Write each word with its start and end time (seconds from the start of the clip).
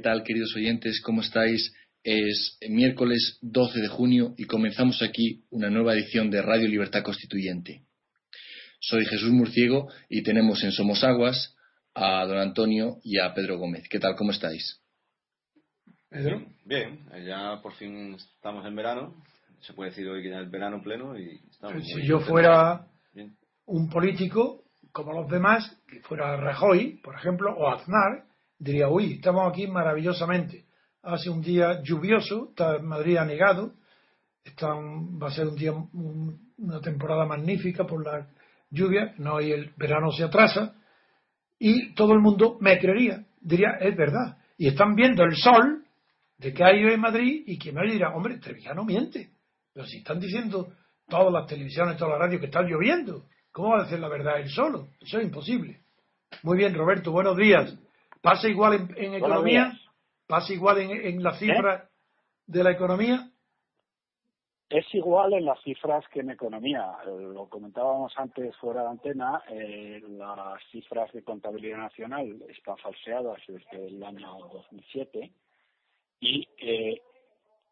Tal, 0.00 0.22
queridos 0.24 0.54
oyentes? 0.56 1.00
¿Cómo 1.02 1.20
estáis? 1.20 1.74
Es 2.02 2.58
miércoles 2.68 3.38
12 3.42 3.80
de 3.80 3.88
junio 3.88 4.34
y 4.38 4.44
comenzamos 4.44 5.02
aquí 5.02 5.44
una 5.50 5.68
nueva 5.68 5.92
edición 5.94 6.30
de 6.30 6.40
Radio 6.40 6.68
Libertad 6.68 7.02
Constituyente. 7.02 7.82
Soy 8.80 9.04
Jesús 9.04 9.30
Murciego 9.30 9.88
y 10.08 10.22
tenemos 10.22 10.64
en 10.64 10.72
Somos 10.72 11.04
Aguas 11.04 11.54
a 11.94 12.24
don 12.24 12.38
Antonio 12.38 12.96
y 13.04 13.18
a 13.18 13.34
Pedro 13.34 13.58
Gómez. 13.58 13.86
¿Qué 13.90 13.98
tal? 13.98 14.16
¿Cómo 14.16 14.30
estáis? 14.30 14.80
Pedro. 16.08 16.46
Bien, 16.64 17.06
ya 17.26 17.60
por 17.62 17.74
fin 17.74 18.14
estamos 18.14 18.64
en 18.66 18.74
verano. 18.74 19.22
Se 19.60 19.74
puede 19.74 19.90
decir 19.90 20.08
hoy 20.08 20.22
que 20.22 20.30
ya 20.30 20.40
es 20.40 20.50
verano 20.50 20.82
pleno 20.82 21.18
y 21.18 21.40
estamos. 21.50 21.84
Si 21.84 22.06
yo 22.06 22.20
fuera 22.20 22.86
un 23.66 23.90
político 23.90 24.64
como 24.92 25.12
los 25.12 25.30
demás, 25.30 25.76
que 25.86 26.00
fuera 26.00 26.36
Rajoy, 26.36 27.00
por 27.02 27.14
ejemplo, 27.14 27.54
o 27.54 27.68
Aznar, 27.68 28.29
diría, 28.60 28.88
uy, 28.88 29.14
estamos 29.14 29.50
aquí 29.50 29.66
maravillosamente. 29.66 30.66
Hace 31.02 31.30
un 31.30 31.40
día 31.40 31.82
lluvioso, 31.82 32.50
está 32.50 32.78
Madrid 32.78 33.16
anegado, 33.16 33.72
está 34.44 34.68
va 34.74 35.28
a 35.28 35.30
ser 35.30 35.48
un 35.48 35.56
día, 35.56 35.72
una 35.72 36.80
temporada 36.80 37.24
magnífica 37.24 37.84
por 37.84 38.04
la 38.04 38.28
lluvia, 38.70 39.14
no 39.18 39.40
y 39.40 39.50
el 39.50 39.72
verano 39.76 40.12
se 40.12 40.24
atrasa, 40.24 40.74
y 41.58 41.94
todo 41.94 42.12
el 42.12 42.20
mundo 42.20 42.58
me 42.60 42.78
creería, 42.78 43.24
diría, 43.40 43.78
es 43.80 43.96
verdad. 43.96 44.38
Y 44.58 44.68
están 44.68 44.94
viendo 44.94 45.24
el 45.24 45.34
sol 45.36 45.84
de 46.36 46.52
que 46.52 46.62
hay 46.62 46.84
hoy 46.84 46.92
en 46.92 47.00
Madrid 47.00 47.42
y 47.46 47.58
que 47.58 47.72
me 47.72 47.90
dirá, 47.90 48.14
hombre, 48.14 48.38
no 48.74 48.84
miente. 48.84 49.30
Pero 49.72 49.86
si 49.86 49.98
están 49.98 50.20
diciendo 50.20 50.72
todas 51.08 51.32
las 51.32 51.46
televisiones, 51.46 51.96
todas 51.96 52.12
las 52.12 52.20
radios 52.20 52.40
que 52.40 52.46
están 52.46 52.66
lloviendo, 52.66 53.24
¿cómo 53.52 53.70
va 53.70 53.80
a 53.80 53.84
decir 53.84 53.98
la 53.98 54.08
verdad 54.08 54.38
él 54.38 54.50
solo? 54.50 54.88
Eso 55.00 55.18
es 55.18 55.24
imposible. 55.24 55.80
Muy 56.42 56.58
bien, 56.58 56.74
Roberto, 56.74 57.10
buenos 57.10 57.36
días. 57.36 57.74
¿Pasa 58.20 58.48
igual 58.48 58.88
en, 58.96 59.14
economía? 59.14 59.72
¿Pasa 60.26 60.52
igual 60.52 60.78
en, 60.78 61.22
las 61.22 61.38
cifras 61.38 61.88
de 62.46 62.64
la 62.64 62.70
economía? 62.72 63.30
Es 64.68 64.86
igual 64.94 65.32
en 65.32 65.46
las 65.46 65.60
cifras 65.62 66.04
que 66.12 66.20
en 66.20 66.30
economía. 66.30 66.86
Lo 67.06 67.48
comentábamos 67.48 68.12
antes 68.16 68.54
fuera 68.58 68.82
de 68.82 68.88
antena, 68.88 69.42
eh, 69.48 70.00
las 70.10 70.62
cifras 70.70 71.12
de 71.12 71.24
contabilidad 71.24 71.78
nacional 71.78 72.40
están 72.48 72.76
falseadas 72.76 73.40
desde 73.48 73.86
el 73.88 74.02
año 74.04 74.38
2007 74.52 75.32
y 76.20 76.48
eh, 76.58 77.00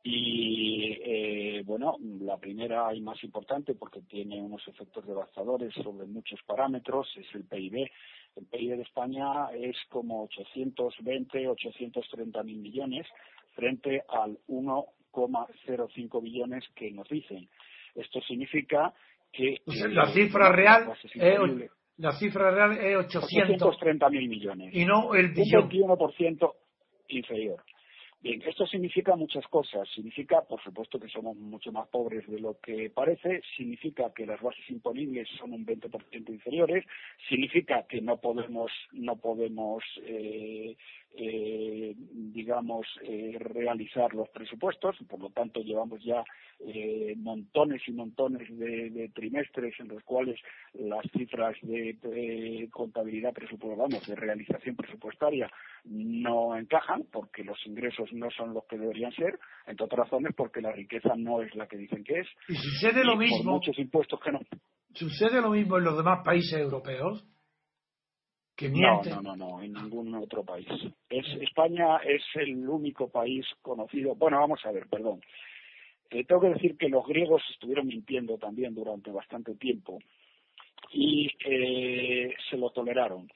y 0.03 0.97
eh, 1.05 1.63
bueno, 1.65 1.97
la 2.21 2.39
primera 2.39 2.95
y 2.95 3.01
más 3.01 3.23
importante 3.25 3.75
porque 3.75 4.01
tiene 4.03 4.41
unos 4.41 4.67
efectos 4.69 5.07
devastadores 5.07 5.75
sobre 5.75 6.07
muchos 6.07 6.41
parámetros 6.47 7.09
es 7.17 7.27
el 7.35 7.45
PIB. 7.45 7.91
El 8.37 8.47
PIB 8.47 8.77
de 8.77 8.83
España 8.83 9.51
es 9.53 9.77
como 9.89 10.25
820, 10.25 11.49
830 11.49 12.43
mil 12.43 12.59
millones 12.59 13.07
frente 13.55 14.03
al 14.09 14.39
1,05 14.49 16.23
billones 16.23 16.65
que 16.75 16.91
nos 16.93 17.09
dicen. 17.09 17.49
Esto 17.95 18.21
significa 18.23 18.95
que 19.33 19.61
la 19.67 20.07
cifra 20.13 20.53
real 20.53 20.93
es, 21.03 21.71
la 21.97 22.13
cifra 22.13 22.51
real 22.51 22.79
es 22.79 22.97
830 22.97 24.11
mil 24.11 24.29
millones 24.29 24.75
y 24.75 24.85
no 24.85 25.15
el 25.15 25.33
billón. 25.33 25.65
Un 25.65 25.71
21% 25.71 26.53
inferior. 27.09 27.63
Bien, 28.21 28.43
esto 28.43 28.67
significa 28.67 29.15
muchas 29.15 29.47
cosas. 29.47 29.89
Significa, 29.95 30.43
por 30.43 30.61
supuesto, 30.61 30.99
que 30.99 31.09
somos 31.09 31.37
mucho 31.37 31.71
más 31.71 31.87
pobres 31.87 32.27
de 32.27 32.41
lo 32.41 32.59
que 32.59 32.91
parece. 32.91 33.43
Significa 33.57 34.13
que 34.13 34.27
las 34.27 34.41
bases 34.41 34.69
imponibles 34.71 35.29
son 35.39 35.53
un 35.53 35.65
20% 35.65 36.29
inferiores. 36.29 36.85
Significa 37.29 37.87
que 37.87 38.01
no 38.01 38.17
podemos, 38.21 38.73
no 38.91 39.17
podemos, 39.17 39.85
eh, 40.03 40.77
eh, 41.15 41.95
digamos, 41.97 42.87
eh, 43.03 43.37
realizar 43.41 44.15
los 44.15 44.29
presupuestos. 44.29 44.97
Por 45.09 45.21
lo 45.21 45.31
tanto, 45.31 45.61
llevamos 45.61 46.03
ya 46.05 46.23
eh, 46.61 47.15
montones 47.17 47.83
y 47.87 47.93
montones 47.93 48.47
de, 48.57 49.11
trimestres 49.15 49.75
en 49.81 49.89
los 49.89 50.03
cuales 50.05 50.39
las 50.75 51.05
cifras 51.13 51.57
de, 51.63 52.69
contabilidad 52.71 53.33
presupuestaria, 53.33 53.99
de 54.07 54.15
realización 54.15 54.77
presupuestaria 54.77 55.51
no 55.85 56.57
encajan 56.57 57.05
porque 57.11 57.43
los 57.43 57.59
ingresos 57.67 58.13
no 58.13 58.31
son 58.31 58.55
los 58.55 58.65
que 58.67 58.79
deberían 58.79 59.13
ser, 59.13 59.39
entre 59.67 59.87
otras 59.87 60.07
razones 60.07 60.35
porque 60.37 60.61
la 60.61 60.73
riqueza 60.73 61.15
no 61.17 61.43
es 61.43 61.55
la 61.55 61.67
que 61.67 61.77
dicen 61.77 62.05
que 62.05 62.21
es. 62.21 62.29
Y 62.49 62.55
sucede 62.55 63.05
lo 63.05 63.17
mismo. 63.17 63.53
muchos 63.53 63.79
impuestos 63.79 64.21
que 64.21 64.33
no. 64.33 64.41
¿Sucede 64.95 65.41
lo 65.41 65.51
mismo 65.51 65.79
en 65.79 65.85
los 65.85 65.97
demás 65.97 66.21
países 66.25 66.59
europeos? 66.61 67.25
Que 68.59 68.69
no, 68.69 69.01
no, 69.05 69.23
no, 69.23 69.37
no, 69.37 69.63
en 69.63 69.73
ningún 69.73 70.13
otro 70.17 70.43
país. 70.43 70.67
Es, 71.09 71.27
España 71.41 71.99
es 71.99 72.23
el 72.35 72.69
único 72.69 73.09
país 73.09 73.47
conocido. 73.63 74.17
Bueno, 74.17 74.41
vamos 74.41 74.59
a 74.67 74.73
ver, 74.73 74.89
perdón. 74.89 75.21
Eh, 76.11 76.25
tengo 76.25 76.41
que 76.41 76.49
decir 76.49 76.77
que 76.77 76.89
los 76.89 77.07
griegos 77.07 77.41
estuvieron 77.53 77.87
mintiendo 77.87 78.37
también 78.37 78.75
durante 78.75 79.13
bastante 79.13 79.55
tiempo 79.55 80.01
y 80.93 81.31
eh, 81.45 82.35
se 82.51 82.57
lo 82.57 82.71
toleraron. 82.71 83.31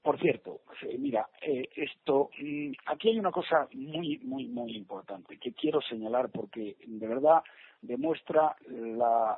Por 0.00 0.20
cierto, 0.20 0.60
eh, 0.82 0.96
mira, 0.96 1.28
eh, 1.40 1.68
esto, 1.74 2.30
mm, 2.40 2.70
aquí 2.86 3.08
hay 3.08 3.18
una 3.18 3.32
cosa 3.32 3.66
muy, 3.72 4.18
muy, 4.18 4.46
muy 4.46 4.76
importante 4.76 5.38
que 5.38 5.54
quiero 5.54 5.80
señalar 5.82 6.30
porque 6.30 6.76
de 6.86 7.08
verdad 7.08 7.42
demuestra 7.80 8.54
la, 8.68 9.36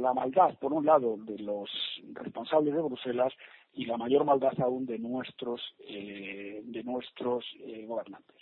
la 0.00 0.14
maldad, 0.14 0.56
por 0.60 0.72
un 0.72 0.86
lado, 0.86 1.16
de 1.18 1.40
los 1.40 1.68
responsables 2.12 2.72
de 2.72 2.82
Bruselas 2.82 3.32
y 3.74 3.86
la 3.86 3.96
mayor 3.96 4.24
maldad 4.24 4.58
aún 4.60 4.86
de 4.86 4.98
nuestros, 4.98 5.60
eh, 5.80 6.62
de 6.64 6.82
nuestros 6.84 7.44
gobernantes. 7.86 8.36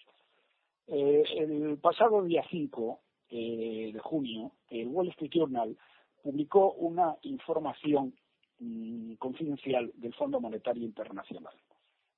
el 0.87 1.79
pasado 1.79 2.23
día 2.23 2.45
5 2.51 3.01
eh, 3.35 3.93
de 3.95 3.99
junio, 3.99 4.53
el 4.69 4.89
Wall 4.89 5.09
Street 5.09 5.31
Journal 5.33 5.75
publicó 6.23 6.73
una 6.73 7.17
información 7.23 8.13
mm, 8.59 9.15
confidencial 9.15 9.91
del 9.95 10.13
Fondo 10.13 10.39
Monetario 10.39 10.85
Internacional. 10.85 11.55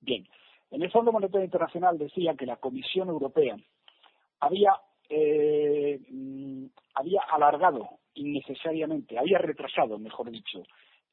Bien, 0.01 0.27
en 0.73 0.83
el 0.83 0.91
Fondo 0.91 1.13
Monetario 1.13 1.45
Internacional 1.45 1.99
decía 1.99 2.35
que 2.35 2.47
la 2.47 2.57
Comisión 2.57 3.11
Europea 3.11 3.57
había, 4.41 4.73
eh, 5.09 6.01
mm, 6.11 6.65
había 6.95 7.21
alargado 7.31 8.01
innecesariamente, 8.15 9.17
había 9.17 9.39
retrasado, 9.39 10.01
mejor 10.01 10.33
dicho, 10.33 10.65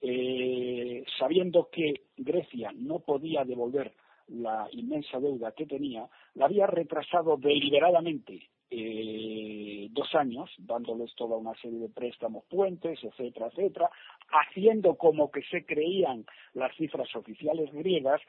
eh, 0.02 1.04
sabiendo 1.20 1.70
que 1.72 2.06
Grecia 2.18 2.72
no 2.76 3.00
podía 3.00 3.46
devolver 3.46 3.94
la 4.28 4.68
inmensa 4.72 5.20
deuda 5.20 5.52
que 5.52 5.66
tenía, 5.66 6.08
la 6.36 6.46
había 6.46 6.66
retrasado 6.68 7.38
deliberadamente 7.38 8.50
eh, 8.70 9.90
dos 9.92 10.16
años, 10.16 10.50
dándoles 10.58 11.14
toda 11.16 11.36
una 11.38 11.54
serie 11.56 11.80
de 11.80 11.90
préstamos 11.90 12.46
puentes, 12.46 13.04
etcétera, 13.04 13.48
etcétera, 13.48 13.90
haciendo 14.30 14.96
como 14.96 15.30
que 15.30 15.42
se 15.44 15.66
creían 15.66 16.26
las 16.54 16.76
cifras 16.78 17.14
oficiales 17.16 17.72
griegas 17.74 18.22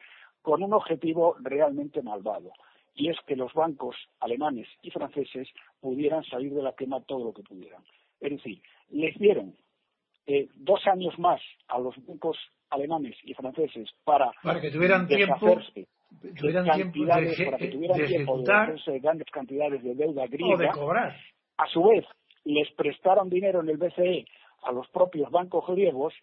con 0.42 0.62
un 0.64 0.72
objetivo 0.72 1.36
realmente 1.40 2.02
malvado, 2.02 2.52
y 2.94 3.08
es 3.08 3.16
que 3.26 3.36
los 3.36 3.54
bancos 3.54 3.94
alemanes 4.18 4.66
y 4.82 4.90
franceses 4.90 5.48
pudieran 5.80 6.24
salir 6.24 6.52
de 6.52 6.62
la 6.62 6.74
quema 6.74 7.00
todo 7.02 7.26
lo 7.26 7.32
que 7.32 7.44
pudieran. 7.44 7.84
Es 8.20 8.32
decir, 8.32 8.60
les 8.90 9.16
dieron 9.18 9.54
eh, 10.26 10.48
dos 10.54 10.86
años 10.86 11.18
más 11.18 11.40
a 11.68 11.78
los 11.78 11.94
bancos 12.06 12.36
alemanes 12.70 13.16
y 13.24 13.34
franceses 13.34 13.90
para, 14.04 14.32
para 14.42 14.60
que 14.60 14.70
tuvieran 14.70 15.06
tiempo 15.06 15.58
tuvieran 16.38 16.70
tiempo 16.70 17.04
de, 17.04 17.44
para 17.44 17.58
que 17.58 17.68
tuvieran 17.68 17.98
de 17.98 18.06
tiempo 18.06 18.38
de 18.38 18.98
grandes 19.00 19.28
cantidades 19.30 19.82
de 19.82 19.94
deuda 19.94 20.26
griega, 20.26 20.54
o 20.54 20.58
de 20.58 20.68
cobrar. 20.68 21.16
A 21.56 21.66
su 21.68 21.82
vez, 21.84 22.04
les 22.44 22.70
prestaron 22.72 23.28
dinero 23.28 23.60
en 23.60 23.68
el 23.68 23.76
BCE 23.76 24.24
a 24.62 24.72
los 24.72 24.88
propios 24.88 25.30
bancos 25.30 25.66
griegos 25.68 26.14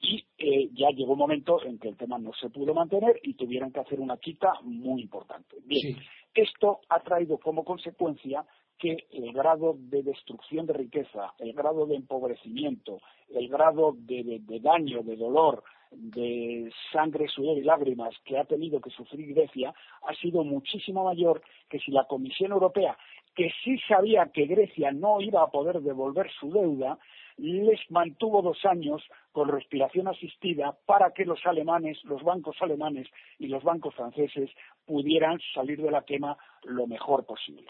y 0.00 0.24
eh, 0.38 0.68
ya 0.74 0.90
llegó 0.90 1.12
un 1.12 1.18
momento 1.18 1.62
en 1.64 1.78
que 1.78 1.88
el 1.88 1.96
tema 1.96 2.18
no 2.18 2.32
se 2.34 2.50
pudo 2.50 2.74
mantener 2.74 3.18
y 3.22 3.34
tuvieron 3.34 3.72
que 3.72 3.80
hacer 3.80 3.98
una 3.98 4.18
quita 4.18 4.52
muy 4.62 5.02
importante. 5.02 5.56
Bien, 5.64 5.96
esto 6.34 6.80
ha 6.88 7.00
traído 7.00 7.38
como 7.38 7.64
consecuencia 7.64 8.44
que 8.78 9.06
el 9.10 9.32
grado 9.32 9.76
de 9.78 10.02
destrucción 10.02 10.66
de 10.66 10.74
riqueza, 10.74 11.32
el 11.38 11.52
grado 11.52 11.86
de 11.86 11.96
empobrecimiento, 11.96 13.00
el 13.34 13.48
grado 13.48 13.94
de 13.96 14.60
daño, 14.60 15.02
de 15.02 15.16
dolor, 15.16 15.62
de 15.90 16.72
sangre, 16.92 17.28
sudor 17.28 17.58
y 17.58 17.62
lágrimas 17.62 18.14
que 18.24 18.38
ha 18.38 18.44
tenido 18.44 18.80
que 18.80 18.90
sufrir 18.90 19.34
Grecia 19.34 19.74
ha 20.02 20.14
sido 20.14 20.44
muchísimo 20.44 21.04
mayor 21.04 21.42
que 21.68 21.78
si 21.78 21.90
la 21.90 22.04
Comisión 22.04 22.52
Europea, 22.52 22.96
que 23.34 23.50
sí 23.62 23.78
sabía 23.86 24.30
que 24.32 24.46
Grecia 24.46 24.92
no 24.92 25.20
iba 25.20 25.42
a 25.42 25.50
poder 25.50 25.80
devolver 25.80 26.30
su 26.40 26.50
deuda, 26.50 26.98
les 27.36 27.78
mantuvo 27.90 28.40
dos 28.40 28.64
años 28.64 29.02
con 29.32 29.48
respiración 29.48 30.08
asistida 30.08 30.76
para 30.86 31.12
que 31.12 31.26
los 31.26 31.44
alemanes, 31.44 32.02
los 32.04 32.22
bancos 32.22 32.56
alemanes 32.60 33.06
y 33.38 33.48
los 33.48 33.62
bancos 33.62 33.94
franceses 33.94 34.50
pudieran 34.86 35.38
salir 35.54 35.80
de 35.82 35.90
la 35.90 36.02
quema 36.02 36.38
lo 36.64 36.86
mejor 36.86 37.26
posible. 37.26 37.66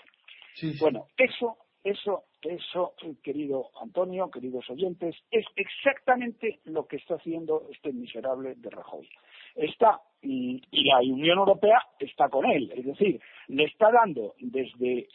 Bueno, 0.80 1.06
eso 1.16 1.56
eso, 1.86 2.24
eso, 2.42 2.94
querido 3.22 3.70
Antonio, 3.80 4.28
queridos 4.28 4.68
oyentes, 4.68 5.14
es 5.30 5.46
exactamente 5.54 6.58
lo 6.64 6.84
que 6.88 6.96
está 6.96 7.14
haciendo 7.14 7.68
este 7.70 7.92
miserable 7.92 8.56
de 8.56 8.70
Rajoy. 8.70 9.08
Está, 9.54 10.00
y, 10.20 10.60
la 10.72 10.98
Unión 10.98 11.38
Europea 11.38 11.78
está 12.00 12.28
con 12.28 12.44
él, 12.44 12.72
es 12.74 12.86
decir, 12.86 13.20
le 13.46 13.64
está 13.66 13.92
dando 13.92 14.34
desde 14.40 15.06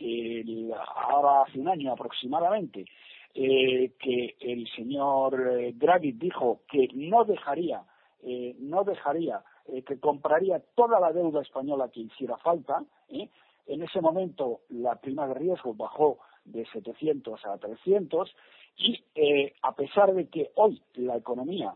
ahora 0.96 1.44
hace 1.44 1.60
un 1.60 1.68
año 1.68 1.92
aproximadamente 1.92 2.86
eh, 3.36 3.92
que 4.00 4.38
el 4.40 4.66
señor 4.70 5.58
eh, 5.60 5.74
Draghi 5.76 6.14
dijo 6.14 6.62
que 6.72 6.88
no 6.94 7.26
dejaría, 7.26 7.84
eh, 8.24 8.56
no 8.60 8.86
dejaría, 8.86 9.42
que 9.86 10.00
compraría 10.00 10.62
toda 10.74 11.02
la 11.02 11.12
deuda 11.12 11.42
española 11.42 11.90
que 11.94 12.02
hiciera 12.02 12.38
falta. 12.38 12.84
En 13.68 13.84
ese 13.84 14.02
momento 14.02 14.62
la 14.70 14.96
prima 14.96 15.28
de 15.28 15.34
riesgo 15.36 15.74
bajó 15.74 16.20
de 16.46 16.66
700 16.68 17.46
a 17.46 17.58
300 17.58 18.36
y 18.78 19.04
eh, 19.16 19.54
a 19.62 19.76
pesar 19.76 20.14
de 20.14 20.28
que 20.30 20.52
hoy 20.56 20.82
la 20.96 21.18
economía, 21.18 21.76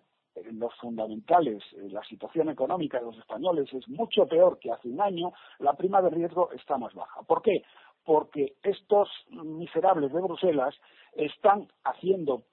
los 0.52 0.74
fundamentales, 0.76 1.64
eh, 1.74 1.90
la 1.90 2.04
situación 2.04 2.50
económica 2.50 3.00
de 3.00 3.06
los 3.06 3.18
españoles 3.18 3.72
es 3.74 3.88
mucho 3.88 4.26
peor 4.28 4.60
que 4.60 4.72
hace 4.72 4.90
un 4.90 5.02
año, 5.02 5.34
la 5.60 5.74
prima 5.74 6.02
de 6.02 6.10
riesgo 6.10 6.52
está 6.52 6.78
más 6.78 6.94
baja. 6.94 7.22
¿Por 7.24 7.42
qué? 7.42 7.64
Porque 8.04 8.56
estos 8.64 9.10
miserables 9.30 10.12
de 10.12 10.22
Bruselas 10.22 10.76
están 11.14 11.68
haciendo 11.84 12.44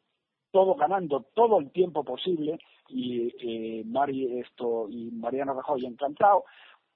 todo 0.52 0.74
ganando 0.74 1.24
todo 1.34 1.58
el 1.58 1.70
tiempo 1.72 2.04
posible 2.04 2.58
y 2.88 3.32
eh, 3.40 3.84
Mari, 3.86 4.38
esto 4.38 4.86
y 4.88 5.10
Mariana 5.10 5.54
Rajoy 5.54 5.86
encantado 5.86 6.44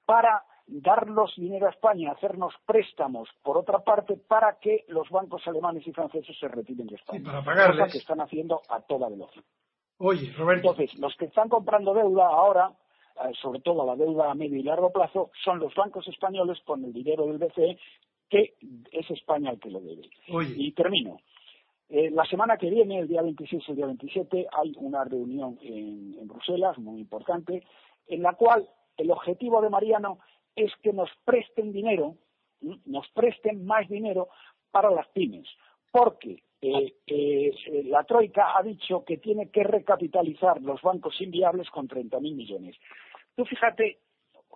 para 0.04 0.44
darnos 0.66 1.34
dinero 1.36 1.66
a 1.66 1.70
España, 1.70 2.12
hacernos 2.12 2.54
préstamos, 2.64 3.28
por 3.42 3.56
otra 3.56 3.78
parte, 3.80 4.16
para 4.16 4.58
que 4.58 4.84
los 4.88 5.08
bancos 5.10 5.46
alemanes 5.46 5.86
y 5.86 5.92
franceses 5.92 6.36
se 6.38 6.48
retiren 6.48 6.86
de 6.88 6.96
España. 6.96 7.20
Sí, 7.20 7.24
para 7.24 7.44
pagarles. 7.44 7.78
Cosa 7.78 7.92
que 7.92 7.98
están 7.98 8.20
haciendo 8.20 8.62
a 8.68 8.80
toda 8.80 9.08
velocidad. 9.08 9.44
Oye, 9.98 10.32
Roberto. 10.36 10.70
Entonces, 10.70 10.98
los 10.98 11.14
que 11.16 11.26
están 11.26 11.48
comprando 11.48 11.94
deuda 11.94 12.26
ahora, 12.26 12.72
eh, 13.24 13.32
sobre 13.40 13.60
todo 13.60 13.86
la 13.86 13.96
deuda 13.96 14.30
a 14.30 14.34
medio 14.34 14.58
y 14.58 14.62
largo 14.62 14.92
plazo, 14.92 15.30
son 15.44 15.58
los 15.60 15.74
bancos 15.74 16.06
españoles 16.08 16.58
con 16.64 16.84
el 16.84 16.92
dinero 16.92 17.26
del 17.26 17.38
BCE, 17.38 17.78
que 18.28 18.54
es 18.90 19.10
España 19.10 19.50
el 19.50 19.60
que 19.60 19.70
lo 19.70 19.80
debe. 19.80 20.10
Oye. 20.32 20.54
Y 20.56 20.72
termino. 20.72 21.20
Eh, 21.88 22.10
la 22.10 22.24
semana 22.24 22.56
que 22.56 22.68
viene, 22.68 22.98
el 22.98 23.06
día 23.06 23.22
26 23.22 23.62
y 23.68 23.70
el 23.70 23.76
día 23.76 23.86
27, 23.86 24.46
hay 24.52 24.74
una 24.78 25.04
reunión 25.04 25.56
en 25.62 26.26
Bruselas 26.26 26.76
muy 26.78 26.98
importante, 27.00 27.62
en 28.08 28.22
la 28.22 28.32
cual 28.32 28.68
el 28.96 29.10
objetivo 29.12 29.60
de 29.62 29.70
Mariano 29.70 30.18
es 30.56 30.72
que 30.82 30.92
nos 30.92 31.10
presten 31.24 31.72
dinero, 31.72 32.16
nos 32.86 33.08
presten 33.10 33.64
más 33.64 33.88
dinero 33.88 34.28
para 34.70 34.90
las 34.90 35.06
pymes, 35.08 35.46
porque 35.92 36.42
eh, 36.60 36.94
eh, 37.06 37.52
la 37.84 38.04
Troika 38.04 38.56
ha 38.56 38.62
dicho 38.62 39.04
que 39.04 39.18
tiene 39.18 39.50
que 39.50 39.62
recapitalizar 39.62 40.60
los 40.62 40.80
bancos 40.82 41.20
inviables 41.20 41.68
con 41.70 41.86
30.000 41.86 42.20
millones. 42.20 42.76
Tú 43.34 43.44
fíjate, 43.44 43.98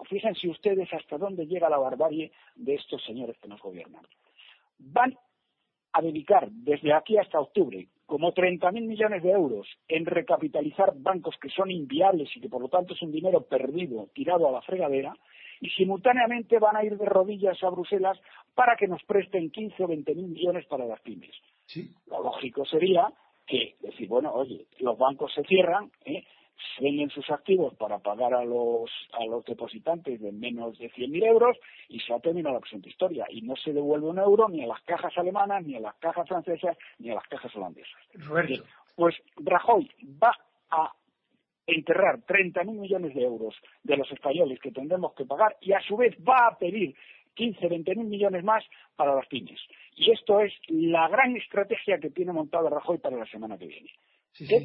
fíjense 0.08 0.48
ustedes 0.48 0.92
hasta 0.92 1.18
dónde 1.18 1.46
llega 1.46 1.68
la 1.68 1.78
barbarie 1.78 2.32
de 2.54 2.74
estos 2.74 3.04
señores 3.04 3.36
que 3.38 3.48
nos 3.48 3.60
gobiernan. 3.60 4.02
Van 4.78 5.16
a 5.92 6.02
dedicar 6.02 6.50
desde 6.50 6.92
aquí 6.94 7.18
hasta 7.18 7.40
octubre 7.40 7.88
como 8.06 8.32
30.000 8.32 8.86
millones 8.86 9.22
de 9.22 9.30
euros 9.30 9.68
en 9.86 10.04
recapitalizar 10.06 10.94
bancos 10.96 11.36
que 11.40 11.48
son 11.50 11.70
inviables 11.70 12.28
y 12.34 12.40
que 12.40 12.48
por 12.48 12.60
lo 12.60 12.68
tanto 12.68 12.94
es 12.94 13.02
un 13.02 13.12
dinero 13.12 13.42
perdido, 13.42 14.08
tirado 14.14 14.48
a 14.48 14.52
la 14.52 14.62
fregadera, 14.62 15.14
y 15.60 15.68
simultáneamente 15.70 16.58
van 16.58 16.76
a 16.76 16.84
ir 16.84 16.96
de 16.96 17.06
rodillas 17.06 17.62
a 17.62 17.70
Bruselas 17.70 18.18
para 18.54 18.76
que 18.76 18.88
nos 18.88 19.02
presten 19.04 19.50
15 19.50 19.84
o 19.84 19.88
20 19.88 20.14
mil 20.14 20.28
millones 20.28 20.66
para 20.66 20.86
las 20.86 21.00
pymes. 21.00 21.34
Lo 22.06 22.22
lógico 22.22 22.64
sería 22.64 23.12
que 23.46 23.76
decir, 23.80 24.08
bueno, 24.08 24.32
oye, 24.32 24.66
los 24.78 24.98
bancos 24.98 25.32
se 25.34 25.44
cierran, 25.44 25.90
¿eh? 26.04 26.24
venden 26.80 27.10
sus 27.10 27.28
activos 27.30 27.74
para 27.74 27.98
pagar 27.98 28.34
a 28.34 28.44
los, 28.44 28.90
a 29.12 29.24
los 29.24 29.44
depositantes 29.44 30.20
de 30.20 30.32
menos 30.32 30.78
de 30.78 30.90
100.000 30.90 31.24
euros 31.24 31.56
y 31.88 32.00
se 32.00 32.12
ha 32.12 32.20
terminado 32.20 32.54
la 32.54 32.60
presente 32.60 32.88
historia. 32.88 33.26
Y 33.30 33.42
no 33.42 33.56
se 33.56 33.72
devuelve 33.72 34.08
un 34.08 34.18
euro 34.18 34.48
ni 34.48 34.62
a 34.62 34.66
las 34.66 34.80
cajas 34.82 35.16
alemanas, 35.16 35.64
ni 35.64 35.76
a 35.76 35.80
las 35.80 35.94
cajas 35.96 36.28
francesas, 36.28 36.76
ni 36.98 37.10
a 37.10 37.14
las 37.14 37.26
cajas 37.28 37.54
holandesas. 37.56 38.00
pues 38.96 39.14
Rajoy 39.36 39.88
va 40.22 40.36
a 40.70 40.92
enterrar 41.74 42.20
30.000 42.26 42.78
millones 42.78 43.14
de 43.14 43.22
euros 43.22 43.54
de 43.82 43.96
los 43.96 44.10
españoles 44.12 44.58
que 44.60 44.70
tendremos 44.70 45.14
que 45.14 45.24
pagar 45.24 45.56
y 45.60 45.72
a 45.72 45.80
su 45.80 45.96
vez 45.96 46.16
va 46.26 46.48
a 46.48 46.58
pedir 46.58 46.94
15, 47.34 47.68
20 47.68 47.94
mil 47.94 48.06
millones 48.06 48.44
más 48.44 48.64
para 48.96 49.14
las 49.14 49.26
pymes. 49.28 49.60
Y 49.96 50.10
esto 50.12 50.40
es 50.40 50.52
la 50.68 51.08
gran 51.08 51.36
estrategia 51.36 51.98
que 51.98 52.10
tiene 52.10 52.32
montado 52.32 52.68
Rajoy 52.68 52.98
para 52.98 53.16
la 53.16 53.26
semana 53.26 53.56
que 53.56 53.66
viene. 53.66 53.90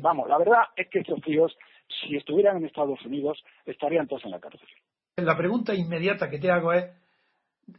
Vamos, 0.01 0.29
la 0.29 0.37
verdad 0.37 0.63
es 0.75 0.89
que 0.89 0.99
estos 0.99 1.21
tíos, 1.21 1.55
si 1.87 2.15
estuvieran 2.15 2.57
en 2.57 2.65
Estados 2.65 3.01
Unidos, 3.05 3.43
estarían 3.65 4.07
todos 4.07 4.25
en 4.25 4.31
la 4.31 4.39
cárcel. 4.39 4.67
La 5.17 5.37
pregunta 5.37 5.73
inmediata 5.73 6.29
que 6.29 6.37
te 6.37 6.51
hago 6.51 6.71
es, 6.73 6.85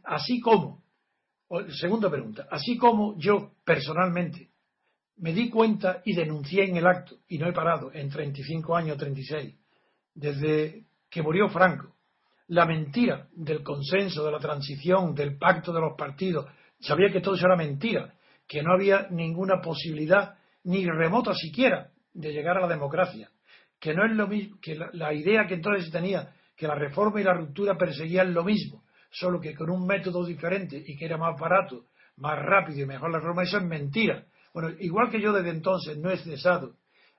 así 0.03 0.39
como, 0.39 0.83
segunda 1.69 2.09
pregunta, 2.09 2.47
así 2.51 2.77
como 2.77 3.15
yo 3.17 3.51
personalmente 3.63 4.46
me 5.17 5.33
di 5.33 5.49
cuenta 5.49 6.01
y 6.05 6.13
denuncié 6.13 6.65
en 6.65 6.77
el 6.77 6.87
acto, 6.87 7.17
y 7.27 7.37
no 7.37 7.47
he 7.47 7.53
parado, 7.53 7.91
en 7.93 8.09
35 8.09 8.75
años, 8.75 8.97
36, 8.97 9.55
desde 10.13 10.85
que 11.09 11.21
murió 11.21 11.49
Franco, 11.49 11.95
la 12.47 12.65
mentira 12.65 13.27
del 13.33 13.63
consenso, 13.63 14.25
de 14.25 14.31
la 14.31 14.39
transición, 14.39 15.13
del 15.13 15.37
pacto 15.37 15.73
de 15.73 15.81
los 15.81 15.97
partidos, 15.97 16.45
sabía 16.79 17.11
que 17.11 17.21
todo 17.21 17.35
eso 17.35 17.45
era 17.45 17.55
mentira, 17.55 18.13
que 18.47 18.61
no 18.61 18.73
había 18.73 19.07
ninguna 19.09 19.61
posibilidad, 19.61 20.35
ni 20.63 20.85
remota 20.85 21.33
siquiera, 21.33 21.91
de 22.13 22.31
llegar 22.31 22.57
a 22.57 22.61
la 22.61 22.67
democracia, 22.67 23.29
que 23.79 23.93
no 23.93 24.05
es 24.05 24.15
lo 24.15 24.27
mismo, 24.27 24.57
que 24.61 24.75
la, 24.75 24.89
la 24.93 25.13
idea 25.13 25.45
que 25.45 25.55
entonces 25.55 25.85
se 25.85 25.91
tenía, 25.91 26.33
que 26.55 26.67
la 26.67 26.75
reforma 26.75 27.21
y 27.21 27.23
la 27.23 27.33
ruptura 27.33 27.77
perseguían 27.77 28.33
lo 28.33 28.43
mismo, 28.43 28.83
solo 29.11 29.39
que 29.39 29.53
con 29.53 29.69
un 29.69 29.85
método 29.85 30.25
diferente 30.25 30.81
y 30.85 30.95
que 30.95 31.05
era 31.05 31.17
más 31.17 31.39
barato, 31.39 31.85
más 32.17 32.37
rápido 32.39 32.81
y 32.81 32.85
mejor 32.85 33.11
la 33.11 33.19
reforma, 33.19 33.43
eso 33.43 33.57
es 33.57 33.63
mentira. 33.63 34.25
Bueno, 34.59 34.75
igual 34.79 35.11
que 35.11 35.21
yo 35.21 35.33
desde 35.33 35.51
entonces 35.51 35.99
no 35.99 36.09
he 36.09 36.17
cesado 36.17 36.77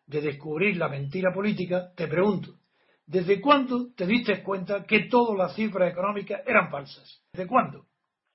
de 0.09 0.21
descubrir 0.21 0.77
la 0.77 0.89
mentira 0.89 1.33
política, 1.33 1.93
te 1.95 2.09
pregunto, 2.09 2.55
¿desde 3.07 3.41
cuándo 3.41 3.93
te 3.95 4.09
diste 4.09 4.43
cuenta 4.43 4.83
que 4.83 5.05
todas 5.05 5.39
las 5.39 5.55
cifras 5.55 5.93
económicas 5.93 6.43
eran 6.45 6.69
falsas? 6.69 7.23
¿Desde 7.33 7.47
cuándo? 7.47 7.85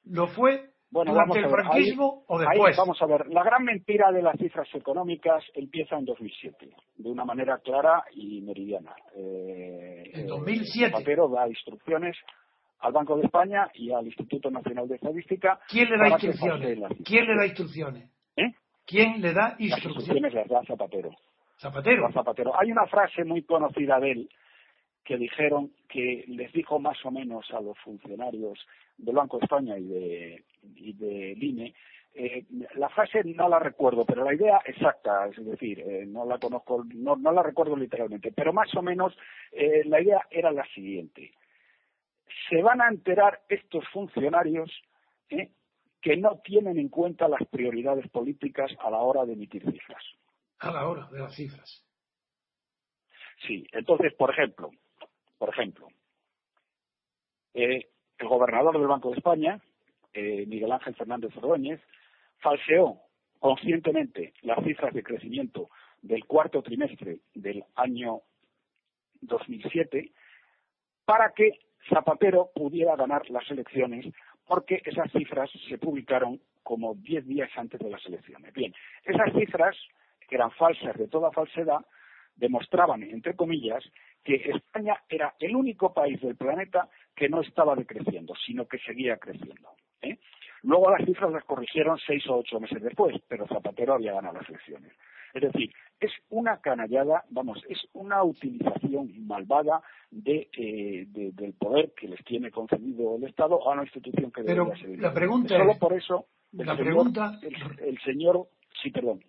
¿Lo 0.06 0.28
fue 0.28 0.70
durante 0.90 1.40
el 1.40 1.50
franquismo 1.50 2.24
o 2.30 2.40
después? 2.40 2.78
vamos 2.78 3.02
a 3.02 3.06
ver, 3.06 3.28
la 3.28 3.44
gran 3.44 3.66
mentira 3.66 4.10
de 4.10 4.22
las 4.22 4.38
cifras 4.38 4.70
económicas 4.74 5.44
empieza 5.54 5.98
en 5.98 6.06
2007, 6.06 6.74
de 6.96 7.10
una 7.10 7.26
manera 7.26 7.58
clara 7.58 8.06
y 8.14 8.40
meridiana. 8.40 8.96
Eh, 9.18 10.12
en 10.14 10.28
2007. 10.28 10.92
Zapatero 10.92 11.28
da 11.28 11.50
instrucciones 11.50 12.16
al 12.80 12.94
Banco 12.94 13.18
de 13.18 13.26
España 13.26 13.70
y 13.74 13.92
al 13.92 14.06
Instituto 14.06 14.50
Nacional 14.50 14.88
de 14.88 14.96
Estadística. 14.96 15.60
¿Quién 15.68 15.90
le 15.90 15.98
da 15.98 16.08
instrucciones? 16.08 16.80
¿Quién 17.04 17.26
le 17.26 17.36
da 17.36 17.46
instrucciones? 17.48 18.10
¿Eh? 18.38 18.54
¿Quién 18.86 19.22
le 19.22 19.34
da 19.34 19.56
instrucciones? 19.60 19.70
Las 19.70 19.86
instrucciones 19.86 20.34
las 20.34 20.48
da 20.48 20.64
Zapatero. 20.66 21.12
Zapatero. 21.58 22.12
Zapatero. 22.12 22.60
Hay 22.60 22.72
una 22.72 22.86
frase 22.88 23.24
muy 23.24 23.44
conocida 23.44 24.00
de 24.00 24.12
él 24.12 24.30
que 25.04 25.18
dijeron 25.18 25.72
que 25.90 26.24
les 26.28 26.52
dijo 26.54 26.80
más 26.80 26.98
o 27.06 27.12
menos 27.12 27.50
a 27.52 27.60
los 27.60 27.78
funcionarios 27.80 28.60
del 28.98 29.16
Banco 29.16 29.38
de 29.38 29.44
España 29.44 29.78
y 29.78 29.84
de, 29.84 30.44
y 30.76 30.94
de 30.94 31.32
INE, 31.40 31.74
eh, 32.16 32.46
la 32.76 32.90
frase 32.90 33.24
no 33.24 33.50
la 33.50 33.60
recuerdo, 33.60 34.06
pero 34.06 34.24
la 34.24 34.34
idea 34.34 34.62
exacta, 34.66 35.28
es 35.28 35.44
decir, 35.44 35.80
eh, 35.80 36.06
no 36.06 36.26
la 36.26 36.38
conozco, 36.38 36.86
no, 36.94 37.16
no, 37.16 37.32
la 37.32 37.42
recuerdo 37.42 37.76
literalmente, 37.76 38.32
pero 38.32 38.54
más 38.54 38.74
o 38.76 38.84
menos 38.84 39.18
eh, 39.52 39.82
la 39.86 40.00
idea 40.00 40.22
era 40.30 40.52
la 40.52 40.66
siguiente. 40.76 41.34
Se 42.50 42.62
van 42.62 42.82
a 42.82 42.88
enterar 42.88 43.42
estos 43.50 43.88
funcionarios 43.90 44.70
que 46.04 46.18
no 46.18 46.42
tienen 46.44 46.78
en 46.78 46.90
cuenta 46.90 47.30
las 47.30 47.48
prioridades 47.48 48.10
políticas 48.10 48.70
a 48.82 48.92
la 48.92 48.98
hora 48.98 49.26
de 49.26 49.34
emitir 49.34 49.64
cifras. 49.64 50.04
A 50.60 50.70
la 50.70 50.86
hora 50.86 51.08
de 51.10 51.20
las 51.20 51.34
cifras. 51.34 51.82
Sí, 53.48 53.66
entonces, 53.72 54.14
por 54.14 54.30
ejemplo, 54.30 54.70
por 55.38 55.50
ejemplo, 55.50 55.88
eh, 57.54 57.90
el 58.18 58.28
gobernador 58.28 58.78
del 58.78 58.88
Banco 58.88 59.12
de 59.12 59.18
España, 59.18 59.62
eh, 60.14 60.46
Miguel 60.46 60.74
Ángel 60.74 60.94
Fernández 60.94 61.36
Ordóñez, 61.38 61.80
falseó 62.40 63.00
conscientemente 63.40 64.34
las 64.42 64.62
cifras 64.66 64.94
de 64.94 65.04
crecimiento 65.04 65.70
del 66.02 66.26
cuarto 66.26 66.62
trimestre 66.62 67.20
del 67.34 67.64
año 67.76 68.24
2007 69.22 70.12
para 71.06 71.32
que 71.32 71.60
Zapatero 71.90 72.52
pudiera 72.54 72.98
ganar 72.98 73.30
las 73.30 73.50
elecciones 73.50 74.06
porque 74.46 74.82
esas 74.86 75.12
cifras 75.12 75.50
se 75.68 75.78
publicaron 75.78 76.40
como 76.64 76.96
diez 76.96 77.26
días 77.28 77.50
antes 77.56 77.80
de 77.80 77.90
las 77.90 78.06
elecciones. 78.06 78.54
Bien, 78.54 78.74
esas 79.04 79.34
cifras, 79.34 79.78
que 80.28 80.36
eran 80.36 80.52
falsas 80.52 80.98
de 80.98 81.08
toda 81.08 81.32
falsedad, 81.32 81.86
demostraban, 82.36 83.04
entre 83.04 83.36
comillas, 83.36 83.84
que 84.24 84.36
España 84.36 84.96
era 85.10 85.36
el 85.40 85.56
único 85.56 85.94
país 85.94 86.20
del 86.22 86.36
planeta 86.36 86.90
que 87.16 87.30
no 87.30 87.42
estaba 87.42 87.76
decreciendo, 87.76 88.34
sino 88.46 88.68
que 88.68 88.80
seguía 88.80 89.18
creciendo. 89.18 89.76
¿eh? 90.02 90.18
Luego 90.64 90.90
las 90.90 91.06
cifras 91.06 91.32
las 91.32 91.44
corrigieron 91.44 91.98
seis 92.00 92.26
o 92.28 92.38
ocho 92.38 92.60
meses 92.60 92.82
después, 92.82 93.16
pero 93.28 93.48
Zapatero 93.48 93.94
había 93.94 94.14
ganado 94.14 94.36
las 94.40 94.50
elecciones. 94.50 94.94
Es 95.34 95.42
decir, 95.42 95.74
es 96.00 96.12
una 96.30 96.62
canallada, 96.62 97.24
vamos, 97.30 97.60
es 97.68 97.80
una 97.94 98.24
utilización 98.24 99.26
malvada 99.26 99.82
de, 100.12 100.48
eh, 100.56 101.06
del 101.08 101.54
poder 101.54 101.94
que 101.96 102.08
les 102.08 102.24
tiene 102.24 102.52
concedido 102.52 103.16
el 103.16 103.24
Estado 103.24 103.68
a 103.68 103.74
una 103.74 103.84
institución 103.84 104.32
que 104.32 104.44
pero 104.44 104.66
debería 104.66 104.86
ser. 104.86 105.00
La 105.00 105.14
pregunta 105.14 105.58
Solo 105.58 105.80
por 105.80 105.94
eso, 105.94 106.28
la 106.52 106.78
pregunta, 106.78 107.40
el 107.42 107.98
señor, 108.06 108.48
sí, 108.82 108.92
perdón. 108.92 109.24